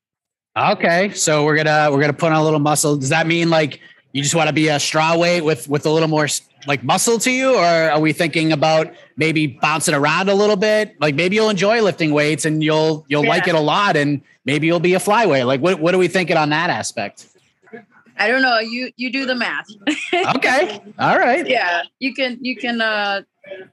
Okay, 0.56 1.12
so 1.14 1.44
we're 1.46 1.56
gonna 1.56 1.90
we're 1.92 2.00
gonna 2.00 2.14
put 2.14 2.32
on 2.32 2.40
a 2.40 2.44
little 2.44 2.60
muscle. 2.60 2.96
Does 2.96 3.10
that 3.10 3.26
mean 3.26 3.50
like 3.50 3.80
you 4.14 4.22
just 4.22 4.36
want 4.36 4.48
to 4.48 4.54
be 4.54 4.70
a 4.70 4.80
straw 4.80 5.18
weight 5.18 5.42
with 5.42 5.68
with 5.68 5.86
a 5.86 5.90
little 5.90 6.08
more 6.08 6.28
like 6.66 6.84
muscle 6.84 7.20
to 7.20 7.32
you, 7.32 7.56
or 7.56 7.66
are 7.66 8.00
we 8.00 8.14
thinking 8.14 8.54
about 8.54 8.94
maybe 9.18 9.48
bouncing 9.48 9.94
around 9.94 10.30
a 10.30 10.36
little 10.36 10.56
bit? 10.56 10.96
Like 11.02 11.16
maybe 11.16 11.36
you'll 11.36 11.50
enjoy 11.50 11.82
lifting 11.82 12.14
weights 12.14 12.46
and 12.46 12.64
you'll 12.64 13.06
you'll 13.10 13.26
like 13.28 13.48
it 13.48 13.56
a 13.56 13.60
lot, 13.60 13.98
and 13.98 14.22
maybe 14.46 14.68
you'll 14.68 14.80
be 14.80 14.94
a 14.94 15.00
flyweight. 15.00 15.46
Like 15.46 15.62
what 15.62 15.80
what 15.80 15.94
are 15.94 15.98
we 15.98 16.08
thinking 16.08 16.38
on 16.38 16.50
that 16.52 16.70
aspect? 16.70 17.28
i 18.18 18.28
don't 18.28 18.42
know. 18.42 18.60
You 18.60 18.92
you 18.96 19.12
do 19.12 19.26
the 19.26 19.36
math. 19.36 19.66
Okay, 20.36 20.80
all 21.00 21.18
right. 21.18 21.48
yeah. 21.48 21.82
You 22.00 22.14
can 22.14 22.38
you 22.42 22.56
can 22.56 22.82
uh 22.82 23.24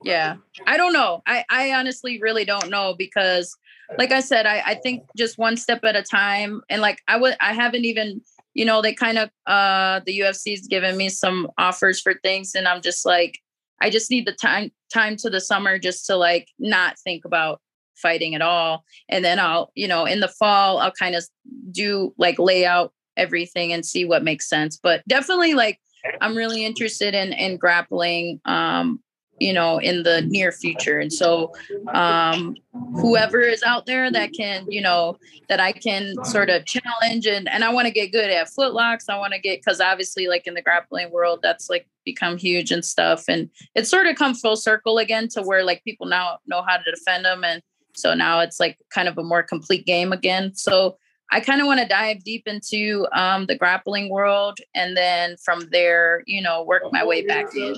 yeah. 0.02 0.36
I 0.66 0.76
don't 0.76 0.92
know. 0.92 1.22
I 1.26 1.44
i 1.50 1.72
honestly 1.72 2.18
really 2.20 2.44
don't 2.44 2.70
know 2.70 2.94
because 2.96 3.56
like 3.98 4.12
i 4.12 4.20
said 4.20 4.46
i 4.46 4.62
i 4.64 4.74
think 4.74 5.04
just 5.16 5.36
one 5.36 5.56
step 5.56 5.84
at 5.84 5.96
a 5.96 6.02
time. 6.02 6.62
And 6.70 6.80
like 6.80 7.02
i 7.06 7.16
would 7.16 7.36
i 7.40 7.52
haven't 7.52 7.84
even 7.84 8.22
you 8.54 8.64
know 8.64 8.82
they 8.82 8.92
kind 8.92 9.18
of 9.18 9.30
uh 9.46 10.00
the 10.06 10.20
ufc's 10.20 10.66
given 10.66 10.96
me 10.96 11.08
some 11.08 11.48
offers 11.58 12.00
for 12.00 12.14
things 12.22 12.54
and 12.54 12.66
i'm 12.66 12.82
just 12.82 13.06
like 13.06 13.38
i 13.80 13.88
just 13.90 14.10
need 14.10 14.26
the 14.26 14.32
time 14.32 14.70
time 14.92 15.16
to 15.16 15.30
the 15.30 15.40
summer 15.40 15.78
just 15.78 16.06
to 16.06 16.16
like 16.16 16.48
not 16.58 16.98
think 16.98 17.24
about 17.24 17.60
fighting 18.00 18.34
at 18.34 18.42
all. 18.42 18.84
And 19.08 19.24
then 19.24 19.38
i'll 19.38 19.70
you 19.74 19.86
know 19.86 20.04
in 20.04 20.20
the 20.20 20.28
fall 20.28 20.78
i'll 20.78 20.92
kind 20.92 21.14
of 21.14 21.24
do 21.70 22.14
like 22.18 22.38
lay 22.38 22.64
out 22.64 22.92
everything 23.16 23.72
and 23.72 23.84
see 23.84 24.04
what 24.04 24.24
makes 24.24 24.48
sense. 24.48 24.78
But 24.82 25.02
definitely 25.06 25.54
like 25.54 25.78
i'm 26.22 26.34
really 26.34 26.64
interested 26.64 27.14
in 27.14 27.34
in 27.34 27.58
grappling 27.58 28.40
um 28.46 29.00
you 29.40 29.52
know, 29.52 29.78
in 29.78 30.02
the 30.02 30.20
near 30.22 30.52
future. 30.52 30.98
And 30.98 31.12
so, 31.12 31.52
um, 31.92 32.56
whoever 33.00 33.40
is 33.40 33.62
out 33.62 33.86
there 33.86 34.10
that 34.10 34.32
can, 34.32 34.66
you 34.70 34.82
know, 34.82 35.16
that 35.48 35.58
I 35.58 35.72
can 35.72 36.14
sort 36.24 36.50
of 36.50 36.66
challenge 36.66 37.26
and, 37.26 37.48
and 37.48 37.64
I 37.64 37.72
want 37.72 37.86
to 37.86 37.92
get 37.92 38.12
good 38.12 38.30
at 38.30 38.48
footlocks. 38.48 39.08
I 39.08 39.18
want 39.18 39.32
to 39.32 39.40
get, 39.40 39.64
cause 39.64 39.80
obviously 39.80 40.28
like 40.28 40.46
in 40.46 40.54
the 40.54 40.62
grappling 40.62 41.10
world, 41.10 41.40
that's 41.42 41.70
like 41.70 41.88
become 42.04 42.36
huge 42.36 42.70
and 42.70 42.84
stuff. 42.84 43.24
And 43.28 43.50
it's 43.74 43.90
sort 43.90 44.06
of 44.06 44.16
come 44.16 44.34
full 44.34 44.56
circle 44.56 44.98
again 44.98 45.28
to 45.30 45.42
where 45.42 45.64
like 45.64 45.82
people 45.84 46.06
now 46.06 46.38
know 46.46 46.62
how 46.62 46.76
to 46.76 46.90
defend 46.90 47.24
them. 47.24 47.42
And 47.42 47.62
so 47.94 48.14
now 48.14 48.40
it's 48.40 48.60
like 48.60 48.78
kind 48.90 49.08
of 49.08 49.18
a 49.18 49.24
more 49.24 49.42
complete 49.42 49.86
game 49.86 50.12
again. 50.12 50.54
So, 50.54 50.98
I 51.32 51.40
kind 51.40 51.60
of 51.60 51.66
want 51.68 51.80
to 51.80 51.86
dive 51.86 52.24
deep 52.24 52.48
into 52.48 53.06
um, 53.12 53.46
the 53.46 53.56
grappling 53.56 54.10
world 54.10 54.58
and 54.74 54.96
then 54.96 55.36
from 55.36 55.68
there, 55.70 56.24
you 56.26 56.42
know, 56.42 56.64
work 56.64 56.82
my 56.90 57.04
way 57.04 57.24
back 57.24 57.54
in. 57.54 57.76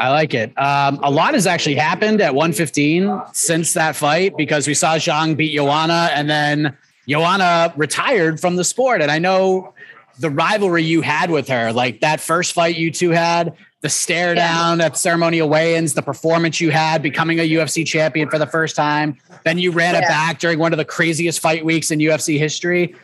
I 0.00 0.10
like 0.10 0.34
it. 0.34 0.52
Um, 0.58 0.98
a 1.02 1.10
lot 1.10 1.34
has 1.34 1.46
actually 1.46 1.76
happened 1.76 2.20
at 2.20 2.34
115 2.34 3.22
since 3.32 3.72
that 3.74 3.94
fight 3.94 4.36
because 4.36 4.66
we 4.66 4.74
saw 4.74 4.96
Zhang 4.96 5.36
beat 5.36 5.54
Joanna 5.54 6.10
and 6.12 6.28
then 6.28 6.76
Joanna 7.08 7.72
retired 7.76 8.40
from 8.40 8.56
the 8.56 8.64
sport. 8.64 9.00
And 9.00 9.12
I 9.12 9.20
know 9.20 9.72
the 10.18 10.30
rivalry 10.30 10.82
you 10.82 11.02
had 11.02 11.30
with 11.30 11.48
her, 11.48 11.72
like 11.72 12.00
that 12.00 12.20
first 12.20 12.52
fight 12.52 12.76
you 12.76 12.90
two 12.90 13.10
had, 13.10 13.56
the 13.82 13.88
stare 13.88 14.34
down 14.34 14.80
at 14.80 14.96
ceremonial 14.96 15.48
weigh-ins, 15.48 15.94
the 15.94 16.02
performance 16.02 16.60
you 16.60 16.70
had 16.70 17.02
becoming 17.02 17.38
a 17.38 17.48
UFC 17.48 17.86
champion 17.86 18.28
for 18.28 18.38
the 18.38 18.46
first 18.46 18.74
time. 18.74 19.16
Then 19.44 19.58
you 19.58 19.70
ran 19.70 19.94
yeah. 19.94 20.00
it 20.00 20.08
back 20.08 20.38
during 20.38 20.58
one 20.58 20.72
of 20.72 20.78
the 20.78 20.84
craziest 20.84 21.40
fight 21.40 21.64
weeks 21.64 21.90
in 21.90 21.98
UFC 21.98 22.38
history. 22.38 22.94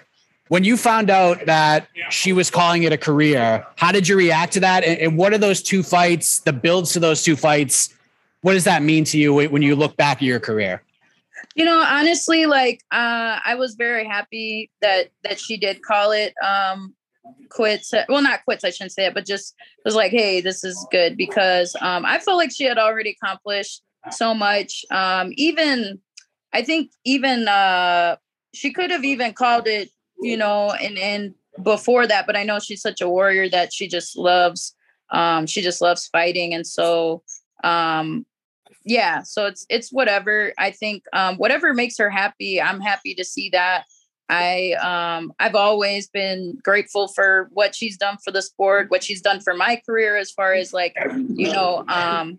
When 0.48 0.64
you 0.64 0.76
found 0.76 1.08
out 1.08 1.46
that 1.46 1.88
she 2.10 2.32
was 2.32 2.50
calling 2.50 2.82
it 2.82 2.92
a 2.92 2.98
career, 2.98 3.66
how 3.76 3.92
did 3.92 4.08
you 4.08 4.16
react 4.16 4.54
to 4.54 4.60
that? 4.60 4.84
And, 4.84 4.98
and 4.98 5.16
what 5.16 5.32
are 5.32 5.38
those 5.38 5.62
two 5.62 5.82
fights, 5.82 6.40
the 6.40 6.52
builds 6.52 6.92
to 6.94 7.00
those 7.00 7.22
two 7.22 7.36
fights? 7.36 7.94
What 8.40 8.54
does 8.54 8.64
that 8.64 8.82
mean 8.82 9.04
to 9.04 9.18
you 9.18 9.32
when 9.34 9.62
you 9.62 9.76
look 9.76 9.96
back 9.96 10.16
at 10.16 10.22
your 10.22 10.40
career? 10.40 10.82
You 11.54 11.64
know, 11.64 11.78
honestly, 11.78 12.46
like 12.46 12.80
uh, 12.90 13.38
I 13.44 13.54
was 13.56 13.74
very 13.74 14.06
happy 14.06 14.70
that 14.80 15.10
that 15.22 15.38
she 15.38 15.56
did 15.56 15.82
call 15.82 16.12
it. 16.12 16.34
Um, 16.44 16.94
quits 17.48 17.92
well 18.08 18.22
not 18.22 18.44
quits 18.44 18.64
i 18.64 18.70
shouldn't 18.70 18.92
say 18.92 19.06
it 19.06 19.14
but 19.14 19.26
just 19.26 19.54
was 19.84 19.94
like 19.94 20.10
hey 20.10 20.40
this 20.40 20.64
is 20.64 20.86
good 20.90 21.16
because 21.16 21.76
um, 21.80 22.04
i 22.04 22.18
felt 22.18 22.36
like 22.36 22.50
she 22.50 22.64
had 22.64 22.78
already 22.78 23.16
accomplished 23.20 23.82
so 24.10 24.34
much 24.34 24.84
um, 24.90 25.32
even 25.36 26.00
i 26.52 26.62
think 26.62 26.90
even 27.04 27.46
uh, 27.48 28.16
she 28.54 28.72
could 28.72 28.90
have 28.90 29.04
even 29.04 29.32
called 29.32 29.66
it 29.66 29.90
you 30.20 30.36
know 30.36 30.70
and 30.70 30.98
and 30.98 31.34
before 31.62 32.06
that 32.06 32.26
but 32.26 32.36
i 32.36 32.42
know 32.42 32.58
she's 32.58 32.82
such 32.82 33.00
a 33.00 33.08
warrior 33.08 33.48
that 33.48 33.72
she 33.72 33.86
just 33.86 34.16
loves 34.16 34.74
um, 35.10 35.46
she 35.46 35.60
just 35.60 35.82
loves 35.82 36.06
fighting 36.06 36.54
and 36.54 36.66
so 36.66 37.22
um, 37.64 38.24
yeah 38.84 39.22
so 39.22 39.46
it's 39.46 39.64
it's 39.68 39.92
whatever 39.92 40.52
i 40.58 40.70
think 40.70 41.04
um, 41.12 41.36
whatever 41.36 41.74
makes 41.74 41.98
her 41.98 42.10
happy 42.10 42.60
i'm 42.60 42.80
happy 42.80 43.14
to 43.14 43.24
see 43.24 43.50
that 43.50 43.84
I 44.28 44.72
um 44.72 45.32
I've 45.38 45.54
always 45.54 46.08
been 46.08 46.58
grateful 46.62 47.08
for 47.08 47.48
what 47.52 47.74
she's 47.74 47.96
done 47.96 48.18
for 48.24 48.30
the 48.30 48.42
sport, 48.42 48.90
what 48.90 49.04
she's 49.04 49.20
done 49.20 49.40
for 49.40 49.54
my 49.54 49.80
career 49.84 50.16
as 50.16 50.30
far 50.30 50.54
as 50.54 50.72
like, 50.72 50.96
you 51.34 51.52
know, 51.52 51.84
um 51.88 52.38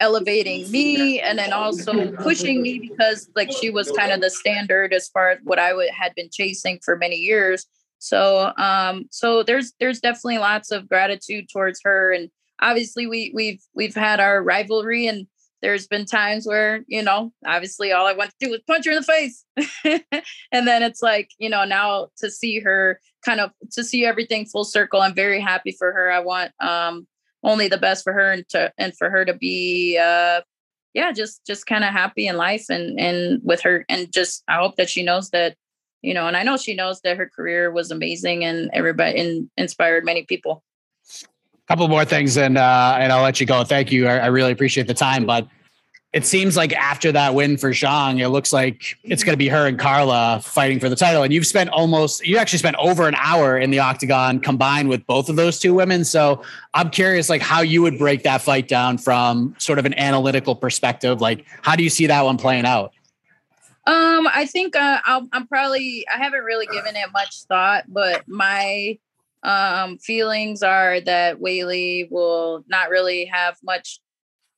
elevating 0.00 0.70
me 0.70 1.20
and 1.20 1.38
then 1.38 1.52
also 1.52 2.12
pushing 2.16 2.60
me 2.60 2.78
because 2.78 3.30
like 3.34 3.50
she 3.50 3.70
was 3.70 3.90
kind 3.92 4.12
of 4.12 4.20
the 4.20 4.28
standard 4.28 4.92
as 4.92 5.08
far 5.08 5.30
as 5.30 5.38
what 5.44 5.58
I 5.58 5.72
had 5.96 6.14
been 6.14 6.28
chasing 6.30 6.80
for 6.84 6.96
many 6.96 7.16
years. 7.16 7.66
So 7.98 8.52
um 8.58 9.06
so 9.10 9.42
there's 9.42 9.72
there's 9.80 10.00
definitely 10.00 10.38
lots 10.38 10.70
of 10.70 10.88
gratitude 10.88 11.48
towards 11.50 11.80
her 11.84 12.12
and 12.12 12.30
obviously 12.60 13.06
we 13.06 13.32
we've 13.34 13.62
we've 13.74 13.94
had 13.94 14.20
our 14.20 14.42
rivalry 14.42 15.06
and 15.06 15.26
there's 15.62 15.86
been 15.86 16.04
times 16.04 16.46
where 16.46 16.84
you 16.86 17.02
know 17.02 17.32
obviously 17.46 17.92
all 17.92 18.06
i 18.06 18.12
want 18.12 18.30
to 18.30 18.46
do 18.46 18.50
was 18.50 18.60
punch 18.66 18.84
her 18.84 18.92
in 18.92 18.98
the 18.98 19.02
face. 19.02 19.44
And 20.52 20.66
then 20.66 20.82
it's 20.82 21.02
like 21.02 21.30
you 21.38 21.48
know 21.48 21.64
now 21.64 22.08
to 22.18 22.30
see 22.30 22.60
her 22.60 23.00
kind 23.24 23.40
of 23.40 23.50
to 23.72 23.82
see 23.82 24.04
everything 24.04 24.46
full 24.46 24.64
circle 24.64 25.00
i'm 25.00 25.14
very 25.14 25.40
happy 25.40 25.72
for 25.72 25.92
her. 25.92 26.10
I 26.10 26.20
want 26.20 26.52
um 26.60 27.06
only 27.42 27.68
the 27.68 27.78
best 27.78 28.04
for 28.04 28.12
her 28.12 28.32
and 28.32 28.48
to 28.50 28.72
and 28.78 28.96
for 28.96 29.10
her 29.10 29.24
to 29.24 29.34
be 29.34 29.98
uh 29.98 30.40
yeah 30.94 31.12
just 31.12 31.44
just 31.46 31.66
kind 31.66 31.84
of 31.84 31.90
happy 31.90 32.26
in 32.26 32.36
life 32.36 32.66
and 32.68 32.98
and 32.98 33.40
with 33.42 33.62
her. 33.62 33.84
And 33.88 34.12
just 34.12 34.42
i 34.48 34.56
hope 34.56 34.76
that 34.76 34.90
she 34.90 35.02
knows 35.02 35.30
that 35.30 35.56
you 36.02 36.14
know 36.14 36.26
and 36.26 36.36
i 36.36 36.42
know 36.42 36.56
she 36.56 36.74
knows 36.74 37.00
that 37.00 37.16
her 37.16 37.28
career 37.28 37.70
was 37.70 37.90
amazing 37.90 38.44
and 38.44 38.70
everybody 38.72 39.18
and 39.18 39.50
inspired 39.56 40.04
many 40.04 40.24
people 40.24 40.62
couple 41.68 41.88
more 41.88 42.04
things 42.04 42.36
and 42.36 42.56
uh, 42.58 42.96
and 42.98 43.12
I'll 43.12 43.22
let 43.22 43.40
you 43.40 43.46
go. 43.46 43.64
Thank 43.64 43.90
you. 43.90 44.06
I, 44.06 44.18
I, 44.18 44.26
really 44.26 44.52
appreciate 44.52 44.86
the 44.86 44.94
time. 44.94 45.26
But 45.26 45.48
it 46.12 46.24
seems 46.24 46.56
like 46.56 46.72
after 46.72 47.12
that 47.12 47.34
win 47.34 47.58
for 47.58 47.72
Zhang, 47.72 48.20
it 48.20 48.30
looks 48.30 48.52
like 48.52 48.96
it's 49.02 49.22
going 49.22 49.34
to 49.34 49.38
be 49.38 49.48
her 49.48 49.66
and 49.66 49.78
Carla 49.78 50.40
fighting 50.42 50.80
for 50.80 50.88
the 50.88 50.96
title. 50.96 51.22
And 51.22 51.32
you've 51.32 51.46
spent 51.46 51.68
almost, 51.70 52.26
you 52.26 52.38
actually 52.38 52.60
spent 52.60 52.76
over 52.76 53.06
an 53.06 53.14
hour 53.16 53.58
in 53.58 53.70
the 53.70 53.80
octagon 53.80 54.40
combined 54.40 54.88
with 54.88 55.06
both 55.06 55.28
of 55.28 55.36
those 55.36 55.58
two 55.58 55.74
women. 55.74 56.04
So 56.04 56.42
I'm 56.72 56.88
curious, 56.88 57.28
like 57.28 57.42
how 57.42 57.60
you 57.60 57.82
would 57.82 57.98
break 57.98 58.22
that 58.22 58.40
fight 58.40 58.66
down 58.66 58.96
from 58.96 59.54
sort 59.58 59.78
of 59.78 59.84
an 59.84 59.92
analytical 59.98 60.54
perspective. 60.54 61.20
Like, 61.20 61.44
how 61.60 61.76
do 61.76 61.82
you 61.82 61.90
see 61.90 62.06
that 62.06 62.24
one 62.24 62.38
playing 62.38 62.64
out? 62.64 62.94
Um, 63.86 64.26
I 64.26 64.46
think 64.46 64.74
uh, 64.74 65.00
i 65.04 65.20
am 65.32 65.46
probably 65.46 66.06
I 66.12 66.16
haven't 66.16 66.42
really 66.42 66.66
given 66.66 66.96
it 66.96 67.12
much 67.12 67.42
thought, 67.42 67.84
but 67.88 68.26
my 68.26 68.98
um, 69.42 69.98
feelings 69.98 70.62
are 70.62 71.00
that 71.00 71.40
Weili 71.40 72.10
will 72.10 72.64
not 72.68 72.90
really 72.90 73.26
have 73.26 73.56
much 73.62 74.00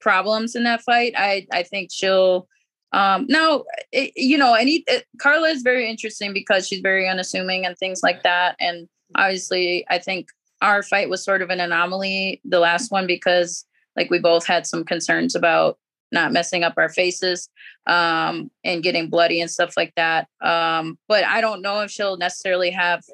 problems 0.00 0.54
in 0.54 0.64
that 0.64 0.82
fight. 0.82 1.12
I 1.16 1.47
I 1.52 1.62
think 1.62 1.90
she'll 1.92 2.49
um 2.92 3.26
now 3.28 3.64
it, 3.92 4.12
you 4.16 4.38
know 4.38 4.54
any 4.54 4.85
it, 4.87 5.04
Carla 5.20 5.49
is 5.49 5.62
very 5.62 5.88
interesting 5.90 6.32
because 6.32 6.66
she's 6.66 6.80
very 6.80 7.08
unassuming 7.08 7.66
and 7.66 7.76
things 7.76 8.00
like 8.02 8.23
that 8.23 8.56
and 8.61 8.88
obviously 9.14 9.85
I 9.90 9.99
think 9.99 10.28
our 10.62 10.82
fight 10.82 11.11
was 11.11 11.23
sort 11.23 11.42
of 11.42 11.50
an 11.50 11.61
anomaly 11.61 12.40
the 12.44 12.61
last 12.61 12.90
one 12.90 13.06
because 13.06 13.66
like 13.97 14.11
we 14.11 14.18
both 14.18 14.47
had 14.47 14.66
some 14.66 14.85
concerns 14.85 15.35
about 15.35 15.78
not 16.12 16.33
messing 16.33 16.65
up 16.65 16.75
our 16.77 16.88
faces 16.88 17.49
um, 17.87 18.50
and 18.65 18.83
getting 18.83 19.11
bloody 19.11 19.41
and 19.41 19.50
stuff 19.50 19.75
like 19.77 19.93
that. 19.97 20.29
Um, 20.41 20.99
but 21.09 21.25
I 21.25 21.41
don't 21.41 21.62
know 21.62 21.81
if 21.81 21.91
she'll 21.91 22.17
necessarily 22.17 22.71
have 22.71 23.05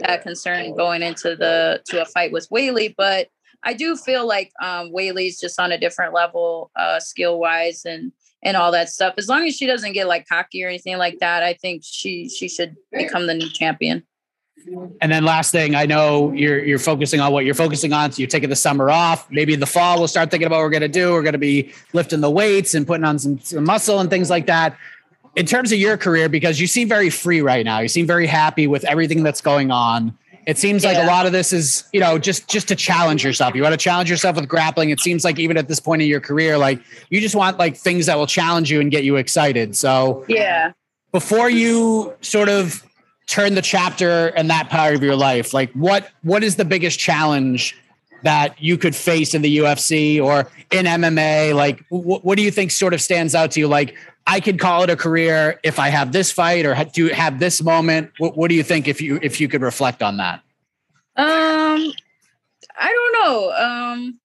that 0.00 0.22
concern 0.22 0.74
going 0.74 1.02
into 1.02 1.36
the 1.36 1.82
to 1.86 2.02
a 2.02 2.06
fight 2.06 2.32
with 2.32 2.48
Weili. 2.50 2.94
But 2.96 3.28
I 3.62 3.74
do 3.74 3.96
feel 3.96 4.26
like 4.26 4.52
um, 4.62 4.92
Weili's 4.92 5.40
just 5.40 5.58
on 5.58 5.72
a 5.72 5.78
different 5.78 6.12
level, 6.12 6.70
uh, 6.76 7.00
skill 7.00 7.38
wise 7.38 7.84
and 7.84 8.12
and 8.42 8.56
all 8.56 8.72
that 8.72 8.90
stuff. 8.90 9.14
As 9.16 9.28
long 9.28 9.46
as 9.46 9.56
she 9.56 9.66
doesn't 9.66 9.92
get 9.92 10.06
like 10.06 10.28
cocky 10.28 10.62
or 10.62 10.68
anything 10.68 10.98
like 10.98 11.18
that, 11.20 11.42
I 11.42 11.54
think 11.54 11.82
she 11.84 12.28
she 12.28 12.48
should 12.48 12.76
become 12.92 13.26
the 13.26 13.34
new 13.34 13.48
champion. 13.48 14.04
And 15.00 15.12
then 15.12 15.24
last 15.24 15.50
thing, 15.52 15.74
I 15.74 15.86
know 15.86 16.32
you're 16.32 16.64
you're 16.64 16.78
focusing 16.78 17.20
on 17.20 17.32
what 17.32 17.44
you're 17.44 17.54
focusing 17.54 17.92
on. 17.92 18.12
So 18.12 18.20
you're 18.20 18.28
taking 18.28 18.48
the 18.48 18.56
summer 18.56 18.90
off. 18.90 19.30
Maybe 19.30 19.52
in 19.52 19.60
the 19.60 19.66
fall 19.66 19.98
we'll 19.98 20.08
start 20.08 20.30
thinking 20.30 20.46
about 20.46 20.56
what 20.56 20.64
we're 20.64 20.70
gonna 20.70 20.88
do. 20.88 21.12
We're 21.12 21.22
gonna 21.22 21.38
be 21.38 21.72
lifting 21.92 22.20
the 22.20 22.30
weights 22.30 22.74
and 22.74 22.86
putting 22.86 23.04
on 23.04 23.18
some, 23.18 23.38
some 23.40 23.64
muscle 23.64 24.00
and 24.00 24.08
things 24.08 24.30
like 24.30 24.46
that. 24.46 24.76
In 25.36 25.46
terms 25.46 25.72
of 25.72 25.78
your 25.78 25.96
career, 25.96 26.28
because 26.28 26.60
you 26.60 26.66
seem 26.66 26.88
very 26.88 27.10
free 27.10 27.42
right 27.42 27.64
now, 27.64 27.80
you 27.80 27.88
seem 27.88 28.06
very 28.06 28.26
happy 28.26 28.66
with 28.66 28.84
everything 28.84 29.22
that's 29.22 29.40
going 29.40 29.70
on. 29.70 30.16
It 30.46 30.58
seems 30.58 30.84
like 30.84 30.98
a 30.98 31.06
lot 31.06 31.24
of 31.24 31.32
this 31.32 31.52
is, 31.52 31.84
you 31.92 32.00
know, 32.00 32.18
just 32.18 32.48
just 32.48 32.68
to 32.68 32.76
challenge 32.76 33.24
yourself. 33.24 33.54
You 33.54 33.62
want 33.62 33.72
to 33.72 33.78
challenge 33.78 34.10
yourself 34.10 34.36
with 34.36 34.46
grappling. 34.46 34.90
It 34.90 35.00
seems 35.00 35.24
like 35.24 35.38
even 35.38 35.56
at 35.56 35.68
this 35.68 35.80
point 35.80 36.02
in 36.02 36.08
your 36.08 36.20
career, 36.20 36.58
like 36.58 36.80
you 37.10 37.20
just 37.20 37.34
want 37.34 37.58
like 37.58 37.76
things 37.76 38.06
that 38.06 38.18
will 38.18 38.26
challenge 38.26 38.70
you 38.70 38.80
and 38.80 38.90
get 38.90 39.04
you 39.04 39.16
excited. 39.16 39.74
So 39.74 40.24
yeah, 40.28 40.72
before 41.12 41.48
you 41.48 42.14
sort 42.20 42.48
of 42.48 42.84
turn 43.26 43.54
the 43.54 43.62
chapter 43.62 44.28
in 44.28 44.48
that 44.48 44.70
part 44.70 44.94
of 44.94 45.02
your 45.02 45.16
life? 45.16 45.54
Like 45.54 45.72
what 45.72 46.10
what 46.22 46.42
is 46.42 46.56
the 46.56 46.64
biggest 46.64 46.98
challenge 46.98 47.76
that 48.22 48.60
you 48.60 48.78
could 48.78 48.96
face 48.96 49.34
in 49.34 49.42
the 49.42 49.58
UFC 49.58 50.22
or 50.22 50.50
in 50.70 50.86
MMA 50.86 51.54
like 51.54 51.80
wh- 51.88 52.24
what 52.24 52.36
do 52.36 52.42
you 52.42 52.50
think 52.50 52.70
sort 52.70 52.94
of 52.94 53.00
stands 53.00 53.34
out 53.34 53.50
to 53.52 53.60
you? 53.60 53.68
Like 53.68 53.96
I 54.26 54.40
could 54.40 54.58
call 54.58 54.82
it 54.82 54.90
a 54.90 54.96
career 54.96 55.60
if 55.62 55.78
I 55.78 55.88
have 55.90 56.12
this 56.12 56.32
fight 56.32 56.64
or 56.64 56.74
do 56.92 57.08
have 57.08 57.38
this 57.38 57.62
moment. 57.62 58.10
What, 58.18 58.36
what 58.36 58.48
do 58.48 58.54
you 58.54 58.62
think 58.62 58.88
if 58.88 59.00
you 59.00 59.18
if 59.22 59.40
you 59.40 59.48
could 59.48 59.62
reflect 59.62 60.02
on 60.02 60.16
that? 60.16 60.40
Um 61.16 61.92
I 62.76 62.92
don't 62.92 63.12
know. 63.12 63.52
Um 63.52 64.20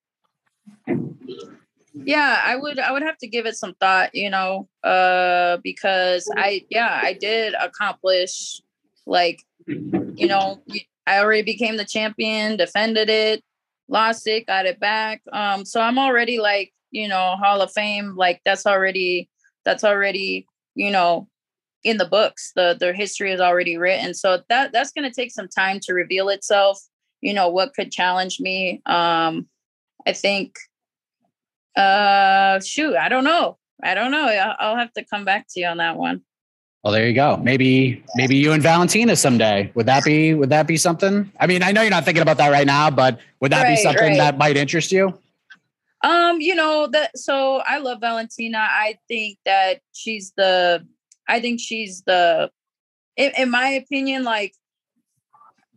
yeah 2.05 2.41
i 2.45 2.55
would 2.55 2.79
i 2.79 2.91
would 2.91 3.01
have 3.01 3.17
to 3.17 3.27
give 3.27 3.45
it 3.45 3.55
some 3.55 3.73
thought 3.75 4.13
you 4.13 4.29
know 4.29 4.67
uh 4.83 5.57
because 5.63 6.31
i 6.37 6.65
yeah 6.69 6.99
i 7.03 7.13
did 7.13 7.53
accomplish 7.55 8.61
like, 9.09 9.43
you 9.67 10.27
know, 10.27 10.61
I 11.07 11.19
already 11.19 11.43
became 11.43 11.77
the 11.77 11.85
champion, 11.85 12.57
defended 12.57 13.09
it, 13.09 13.43
lost 13.87 14.27
it, 14.27 14.47
got 14.47 14.65
it 14.65 14.79
back. 14.79 15.21
Um, 15.33 15.65
so 15.65 15.81
I'm 15.81 15.99
already 15.99 16.39
like, 16.39 16.73
you 16.91 17.07
know, 17.07 17.35
Hall 17.41 17.61
of 17.61 17.71
Fame. 17.71 18.15
Like 18.15 18.41
that's 18.45 18.65
already 18.65 19.29
that's 19.65 19.83
already, 19.83 20.47
you 20.75 20.91
know, 20.91 21.27
in 21.83 21.97
the 21.97 22.05
books. 22.05 22.51
The 22.55 22.77
the 22.79 22.93
history 22.93 23.31
is 23.31 23.41
already 23.41 23.77
written. 23.77 24.13
So 24.13 24.41
that 24.49 24.71
that's 24.71 24.91
gonna 24.91 25.11
take 25.11 25.31
some 25.31 25.47
time 25.47 25.79
to 25.81 25.93
reveal 25.93 26.29
itself. 26.29 26.79
You 27.21 27.33
know, 27.33 27.49
what 27.49 27.73
could 27.73 27.91
challenge 27.91 28.39
me. 28.39 28.81
Um, 28.85 29.47
I 30.07 30.13
think 30.13 30.55
Uh, 31.75 32.59
shoot, 32.59 32.95
I 32.95 33.09
don't 33.09 33.23
know. 33.23 33.57
I 33.81 33.93
don't 33.95 34.11
know. 34.11 34.27
I'll 34.59 34.75
have 34.75 34.91
to 34.93 35.05
come 35.05 35.23
back 35.25 35.47
to 35.51 35.59
you 35.61 35.67
on 35.67 35.77
that 35.77 35.95
one. 35.95 36.21
Well, 36.83 36.93
there 36.93 37.07
you 37.07 37.13
go. 37.13 37.35
Maybe 37.37 38.03
maybe 38.15 38.37
you 38.37 38.53
and 38.53 38.63
Valentina 38.63 39.15
someday. 39.15 39.69
Would 39.75 39.85
that 39.87 40.05
be 40.05 40.33
would 40.33 40.49
that 40.49 40.65
be 40.65 40.77
something? 40.77 41.29
I 41.39 41.45
mean, 41.45 41.61
I 41.61 41.73
know 41.73 41.81
you're 41.81 41.91
not 41.91 42.05
thinking 42.05 42.21
about 42.21 42.37
that 42.37 42.49
right 42.49 42.65
now, 42.65 42.89
but 42.89 43.19
would 43.41 43.51
that 43.51 43.63
right, 43.63 43.75
be 43.75 43.83
something 43.83 44.11
right. 44.11 44.17
that 44.17 44.37
might 44.37 44.55
interest 44.55 44.91
you? 44.91 45.13
Um, 46.03 46.39
you 46.39 46.55
know, 46.55 46.87
that 46.87 47.17
so 47.17 47.57
I 47.57 47.79
love 47.79 47.99
Valentina. 47.99 48.59
I 48.59 48.97
think 49.09 49.39
that 49.45 49.81
she's 49.93 50.31
the 50.37 50.85
I 51.27 51.41
think 51.41 51.59
she's 51.59 52.03
the 52.03 52.49
in, 53.17 53.31
in 53.37 53.51
my 53.51 53.67
opinion, 53.67 54.23
like 54.23 54.53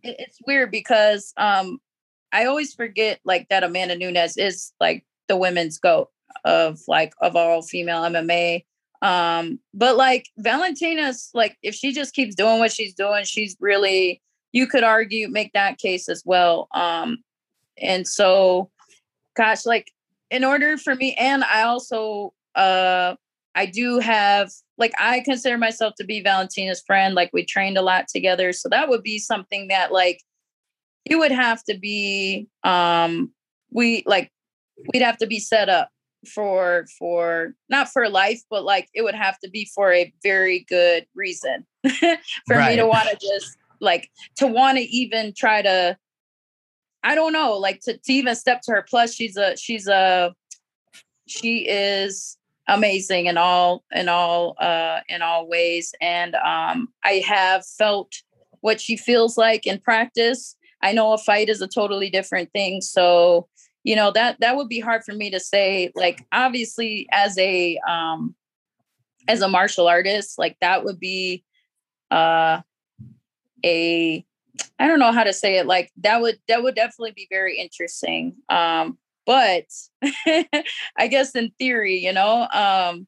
it, 0.05 0.17
it's 0.21 0.39
weird 0.47 0.71
because 0.71 1.33
um 1.37 1.81
I 2.33 2.45
always 2.45 2.75
forget 2.75 3.19
like 3.25 3.49
that 3.49 3.65
Amanda 3.65 3.97
Nunes 3.97 4.37
is 4.37 4.73
like 4.81 5.05
the 5.27 5.37
women's 5.37 5.79
goat 5.79 6.11
of 6.45 6.79
like 6.87 7.13
of 7.21 7.35
all 7.35 7.63
female 7.63 8.03
MMA. 8.03 8.65
Um, 9.03 9.59
but 9.75 9.97
like 9.97 10.29
Valentina's 10.39 11.29
like 11.35 11.59
if 11.63 11.75
she 11.75 11.93
just 11.93 12.15
keeps 12.15 12.35
doing 12.35 12.61
what 12.61 12.73
she's 12.73 12.95
doing, 12.95 13.25
she's 13.25 13.57
really 13.61 14.23
you 14.53 14.67
could 14.67 14.85
argue 14.85 15.29
make 15.29 15.53
that 15.55 15.79
case 15.79 16.09
as 16.09 16.23
well. 16.25 16.69
Um, 16.73 17.19
and 17.81 18.07
so 18.07 18.71
gosh, 19.37 19.67
like 19.67 19.91
in 20.31 20.45
order 20.45 20.79
for 20.79 20.95
me, 20.95 21.15
and 21.15 21.45
I 21.45 21.63
also 21.63 22.33
uh 22.55 23.17
I 23.55 23.67
do 23.67 23.99
have 23.99 24.51
like 24.79 24.93
I 24.99 25.21
consider 25.21 25.59
myself 25.59 25.95
to 25.99 26.05
be 26.05 26.23
Valentina's 26.23 26.83
friend. 26.87 27.15
Like 27.15 27.31
we 27.33 27.45
trained 27.45 27.77
a 27.77 27.83
lot 27.83 28.09
together. 28.09 28.53
So 28.53 28.69
that 28.69 28.89
would 28.89 29.03
be 29.03 29.19
something 29.19 29.69
that 29.69 29.93
like 29.93 30.21
it 31.05 31.17
would 31.17 31.33
have 31.33 31.63
to 31.65 31.77
be 31.77 32.47
um 32.63 33.33
we 33.71 34.05
like 34.07 34.31
we'd 34.93 35.03
have 35.03 35.19
to 35.19 35.27
be 35.27 35.41
set 35.41 35.69
up 35.69 35.89
for 36.26 36.87
for 36.99 37.55
not 37.69 37.88
for 37.88 38.09
life 38.09 38.43
but 38.50 38.64
like 38.64 38.88
it 38.95 39.02
would 39.02 39.14
have 39.14 39.38
to 39.41 39.50
be 39.50 39.69
for 39.75 39.93
a 39.93 40.12
very 40.23 40.64
good 40.69 41.07
reason. 41.14 41.67
For 42.47 42.57
right. 42.57 42.71
me 42.71 42.76
to 42.76 42.87
want 42.87 43.09
to 43.09 43.17
just 43.17 43.57
like 43.81 44.09
to 44.37 44.47
want 44.47 44.79
to 44.79 44.85
even 44.85 45.33
try 45.37 45.62
to 45.62 45.97
i 47.02 47.14
don't 47.14 47.33
know 47.33 47.55
like 47.59 47.81
to, 47.81 47.97
to 47.97 48.12
even 48.12 48.37
step 48.37 48.61
to 48.62 48.73
her. 48.73 48.85
Plus 48.88 49.14
she's 49.14 49.37
a 49.37 49.57
she's 49.57 49.88
a 49.88 50.35
she 51.26 51.69
is 51.69 52.38
amazing 52.69 53.26
in 53.26 53.37
all 53.37 53.83
in 53.93 54.09
all 54.09 54.55
uh 54.61 55.00
in 55.09 55.23
all 55.23 55.49
ways. 55.49 55.95
And 56.00 56.37
um 56.37 56.88
i 57.05 57.23
have 57.26 57.67
felt 57.67 58.12
what 58.61 58.81
she 58.81 58.97
feels 58.97 59.37
like 59.37 59.67
in 59.67 59.81
practice. 59.81 60.57
I 60.83 60.93
know 60.93 61.12
a 61.12 61.19
fight 61.19 61.49
is 61.49 61.61
a 61.61 61.69
totally 61.69 62.11
different 62.11 62.52
thing 62.52 62.81
so 62.81 63.49
you 63.85 63.97
know 63.97 64.11
that 64.11 64.39
that 64.41 64.57
would 64.57 64.69
be 64.69 64.81
hard 64.81 65.03
for 65.05 65.12
me 65.12 65.31
to 65.31 65.41
say 65.41 65.91
like 65.95 66.25
obviously 66.33 67.09
as 67.12 67.37
a 67.39 67.79
um 67.89 68.35
as 69.29 69.41
a 69.41 69.49
martial 69.49 69.89
artist 69.89 70.39
like 70.39 70.57
that 70.61 70.85
would 70.85 70.99
be 70.99 71.45
uh 72.11 72.61
a 73.65 74.25
i 74.79 74.87
don't 74.87 74.99
know 74.99 75.12
how 75.12 75.25
to 75.25 75.33
say 75.33 75.59
it 75.59 75.67
like 75.67 75.91
that 75.97 76.21
would 76.21 76.39
that 76.49 76.62
would 76.62 76.75
definitely 76.75 77.12
be 77.12 77.27
very 77.31 77.59
interesting 77.59 78.35
um 78.49 78.99
but 79.27 79.65
i 80.27 81.07
guess 81.09 81.35
in 81.35 81.51
theory 81.59 81.99
you 81.99 82.12
know 82.12 82.47
um 82.53 83.07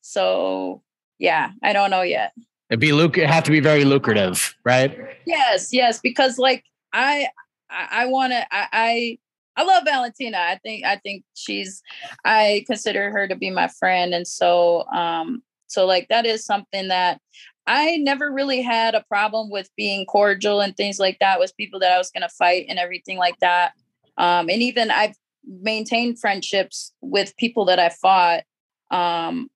so 0.00 0.82
yeah 1.18 1.50
i 1.62 1.72
don't 1.72 1.90
know 1.90 2.02
yet. 2.02 2.32
It'd 2.70 2.78
be 2.80 2.92
luc- 2.92 3.18
it 3.18 3.28
have 3.28 3.44
to 3.44 3.50
be 3.50 3.60
very 3.60 3.84
lucrative 3.84 4.56
right? 4.64 4.96
Yes 5.26 5.72
yes 5.72 6.00
because 6.00 6.38
like 6.38 6.64
i 6.92 7.28
i, 7.68 7.88
I 7.90 8.06
want 8.06 8.32
to 8.32 8.46
I, 8.54 8.68
I 8.72 9.18
I 9.56 9.64
love 9.64 9.84
Valentina. 9.84 10.38
I 10.38 10.58
think 10.62 10.84
I 10.84 10.96
think 10.96 11.24
she's 11.34 11.82
I 12.24 12.64
consider 12.66 13.10
her 13.10 13.28
to 13.28 13.36
be 13.36 13.50
my 13.50 13.68
friend 13.68 14.14
and 14.14 14.26
so 14.26 14.86
um 14.88 15.42
so 15.66 15.86
like 15.86 16.08
that 16.08 16.26
is 16.26 16.44
something 16.44 16.88
that 16.88 17.20
I 17.66 17.98
never 17.98 18.32
really 18.32 18.62
had 18.62 18.94
a 18.94 19.04
problem 19.08 19.50
with 19.50 19.70
being 19.76 20.06
cordial 20.06 20.60
and 20.60 20.76
things 20.76 20.98
like 20.98 21.18
that 21.20 21.38
with 21.38 21.56
people 21.56 21.78
that 21.80 21.92
I 21.92 21.98
was 21.98 22.10
to 22.10 22.28
fight 22.28 22.66
and 22.68 22.78
everything 22.78 23.18
like 23.18 23.38
that. 23.40 23.72
Um 24.16 24.48
and 24.48 24.62
even 24.62 24.90
I've 24.90 25.14
maintained 25.44 26.20
friendships 26.20 26.92
with 27.00 27.36
people 27.36 27.64
that 27.66 27.78
I 27.78 27.90
fought 27.90 28.42
um 28.90 29.48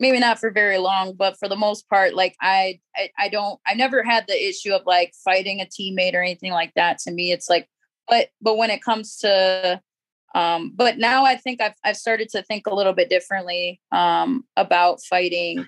maybe 0.00 0.18
not 0.18 0.38
for 0.38 0.50
very 0.50 0.78
long 0.78 1.14
but 1.14 1.38
for 1.38 1.48
the 1.48 1.56
most 1.56 1.88
part 1.88 2.14
like 2.14 2.34
I, 2.40 2.80
I 2.96 3.10
i 3.18 3.28
don't 3.28 3.60
i 3.66 3.74
never 3.74 4.02
had 4.02 4.24
the 4.26 4.48
issue 4.48 4.72
of 4.72 4.82
like 4.86 5.12
fighting 5.24 5.60
a 5.60 5.66
teammate 5.66 6.14
or 6.14 6.22
anything 6.22 6.52
like 6.52 6.72
that 6.74 6.98
to 7.00 7.10
me 7.10 7.32
it's 7.32 7.48
like 7.48 7.68
but 8.08 8.28
but 8.40 8.56
when 8.56 8.70
it 8.70 8.82
comes 8.82 9.16
to 9.18 9.80
um, 10.34 10.72
but 10.74 10.98
now 10.98 11.24
I 11.24 11.36
think 11.36 11.60
I've 11.60 11.74
I've 11.84 11.96
started 11.96 12.28
to 12.30 12.42
think 12.42 12.66
a 12.66 12.74
little 12.74 12.92
bit 12.92 13.08
differently 13.08 13.80
um, 13.92 14.44
about 14.56 15.00
fighting 15.02 15.66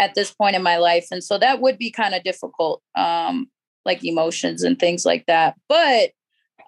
at 0.00 0.14
this 0.14 0.32
point 0.32 0.56
in 0.56 0.62
my 0.62 0.76
life, 0.78 1.06
and 1.10 1.22
so 1.22 1.38
that 1.38 1.60
would 1.60 1.78
be 1.78 1.90
kind 1.90 2.14
of 2.14 2.24
difficult, 2.24 2.82
um, 2.96 3.48
like 3.84 4.04
emotions 4.04 4.64
and 4.64 4.78
things 4.78 5.06
like 5.06 5.24
that. 5.26 5.54
But 5.68 6.10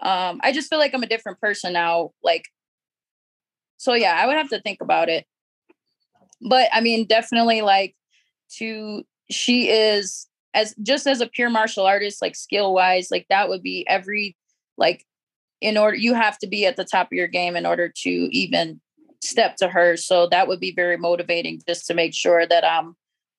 um, 0.01 0.41
I 0.43 0.53
just 0.53 0.71
feel 0.71 0.79
like 0.79 0.95
I'm 0.95 1.03
a 1.03 1.09
different 1.09 1.41
person 1.41 1.73
now. 1.73 2.11
Like, 2.23 2.45
so 3.79 3.95
yeah, 3.95 4.17
I 4.17 4.27
would 4.27 4.37
have 4.37 4.51
to 4.51 4.61
think 4.61 4.81
about 4.81 5.09
it. 5.09 5.27
But 6.49 6.69
I 6.73 6.81
mean, 6.81 7.05
definitely 7.07 7.63
like 7.63 7.97
to 8.59 9.03
she 9.29 9.71
is 9.71 10.29
as 10.55 10.73
just 10.83 11.09
as 11.09 11.21
a 11.21 11.27
pure 11.27 11.51
martial 11.51 11.85
artist, 11.85 12.23
like 12.23 12.37
skill 12.37 12.73
wise, 12.73 13.09
like 13.11 13.27
that 13.29 13.49
would 13.49 13.63
be 13.63 13.85
every 13.89 14.37
like 14.79 15.05
in 15.61 15.77
order 15.77 15.97
you 15.97 16.15
have 16.15 16.39
to 16.39 16.47
be 16.47 16.67
at 16.67 16.77
the 16.77 16.85
top 16.85 17.07
of 17.07 17.13
your 17.13 17.29
game 17.29 17.57
in 17.57 17.67
order 17.67 17.93
to 17.95 18.11
even 18.11 18.81
step 19.23 19.57
to 19.57 19.69
her 19.69 19.97
so 19.97 20.27
that 20.29 20.49
would 20.49 20.61
be 20.61 20.73
very 20.73 20.97
motivating 20.97 21.61
just 21.69 21.87
to 21.87 21.95
make 21.95 22.15
sure 22.15 22.47
that 22.47 22.65
i'm 22.65 22.97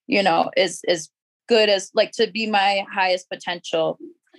you 0.08 0.22
know 0.22 0.50
is 0.56 0.82
as 0.88 1.10
good 1.48 1.70
as 1.70 1.90
like 1.94 2.12
to 2.12 2.30
be 2.30 2.48
my 2.48 2.86
highest 2.94 3.30
potential 3.30 3.98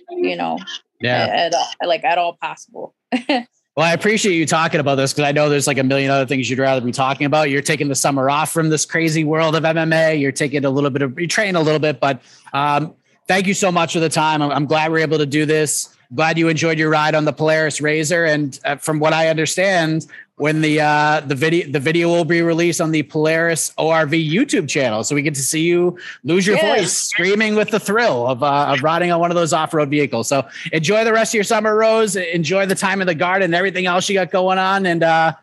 you 0.09 0.35
know 0.35 0.57
yeah 1.01 1.25
at, 1.25 1.53
at, 1.81 1.87
like 1.87 2.03
at 2.03 2.17
all 2.17 2.37
possible 2.41 2.95
Well, 3.75 3.87
I 3.87 3.93
appreciate 3.93 4.35
you 4.35 4.45
talking 4.45 4.79
about 4.79 4.95
this 4.95 5.13
because 5.13 5.27
I 5.27 5.31
know 5.31 5.49
there's 5.49 5.65
like 5.65 5.79
a 5.79 5.83
million 5.83 6.11
other 6.11 6.27
things 6.27 6.47
you'd 6.47 6.59
rather 6.59 6.85
be 6.85 6.91
talking 6.91 7.25
about. 7.25 7.49
You're 7.49 7.63
taking 7.63 7.87
the 7.87 7.95
summer 7.95 8.29
off 8.29 8.51
from 8.51 8.69
this 8.69 8.85
crazy 8.85 9.23
world 9.23 9.55
of 9.55 9.63
MMA. 9.63 10.19
You're 10.19 10.31
taking 10.31 10.63
a 10.63 10.69
little 10.69 10.91
bit 10.91 11.01
of, 11.01 11.19
you 11.19 11.27
train 11.27 11.55
a 11.55 11.59
little 11.59 11.79
bit, 11.79 11.99
but 11.99 12.21
um, 12.53 12.93
thank 13.27 13.47
you 13.47 13.55
so 13.55 13.71
much 13.71 13.93
for 13.93 13.99
the 13.99 14.09
time. 14.09 14.43
I'm, 14.43 14.51
I'm 14.51 14.65
glad 14.67 14.91
we're 14.91 14.99
able 14.99 15.17
to 15.17 15.25
do 15.25 15.47
this 15.47 15.89
glad 16.15 16.37
you 16.37 16.47
enjoyed 16.47 16.77
your 16.77 16.89
ride 16.89 17.15
on 17.15 17.25
the 17.25 17.33
Polaris 17.33 17.79
RZR. 17.79 18.33
And 18.33 18.59
uh, 18.65 18.75
from 18.77 18.99
what 18.99 19.13
I 19.13 19.29
understand, 19.29 20.07
when 20.35 20.61
the 20.61 20.81
uh, 20.81 21.19
the 21.21 21.35
video 21.35 21.69
the 21.69 21.79
video 21.79 22.09
will 22.09 22.25
be 22.25 22.41
released 22.41 22.81
on 22.81 22.91
the 22.91 23.03
Polaris 23.03 23.71
ORV 23.77 24.29
YouTube 24.29 24.67
channel, 24.67 25.03
so 25.03 25.13
we 25.13 25.21
get 25.21 25.35
to 25.35 25.43
see 25.43 25.61
you 25.61 25.97
lose 26.23 26.47
your 26.47 26.55
yes. 26.55 26.79
voice 26.79 26.93
screaming 26.93 27.55
with 27.55 27.69
the 27.69 27.79
thrill 27.79 28.27
of 28.27 28.41
uh, 28.41 28.73
of 28.73 28.81
riding 28.81 29.11
on 29.11 29.19
one 29.19 29.29
of 29.29 29.35
those 29.35 29.53
off 29.53 29.73
road 29.73 29.89
vehicles. 29.89 30.27
So 30.27 30.47
enjoy 30.71 31.03
the 31.03 31.13
rest 31.13 31.31
of 31.31 31.35
your 31.35 31.43
summer, 31.43 31.75
Rose. 31.75 32.15
Enjoy 32.15 32.65
the 32.65 32.75
time 32.75 32.99
in 32.99 33.07
the 33.07 33.15
garden 33.15 33.45
and 33.45 33.55
everything 33.55 33.85
else 33.85 34.09
you 34.09 34.15
got 34.15 34.31
going 34.31 34.57
on, 34.57 34.85
and 34.87 35.03
uh, 35.03 35.33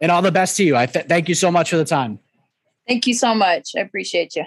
and 0.00 0.12
all 0.12 0.22
the 0.22 0.32
best 0.32 0.56
to 0.58 0.64
you. 0.64 0.76
I 0.76 0.86
th- 0.86 1.06
thank 1.06 1.28
you 1.28 1.34
so 1.34 1.50
much 1.50 1.70
for 1.70 1.76
the 1.76 1.84
time. 1.84 2.20
Thank 2.86 3.06
you 3.06 3.14
so 3.14 3.34
much. 3.34 3.72
I 3.76 3.80
appreciate 3.80 4.36
you. 4.36 4.44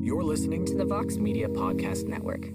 You're 0.00 0.22
listening 0.22 0.64
to 0.66 0.76
the 0.76 0.84
Vox 0.84 1.16
Media 1.16 1.48
Podcast 1.48 2.06
Network. 2.06 2.46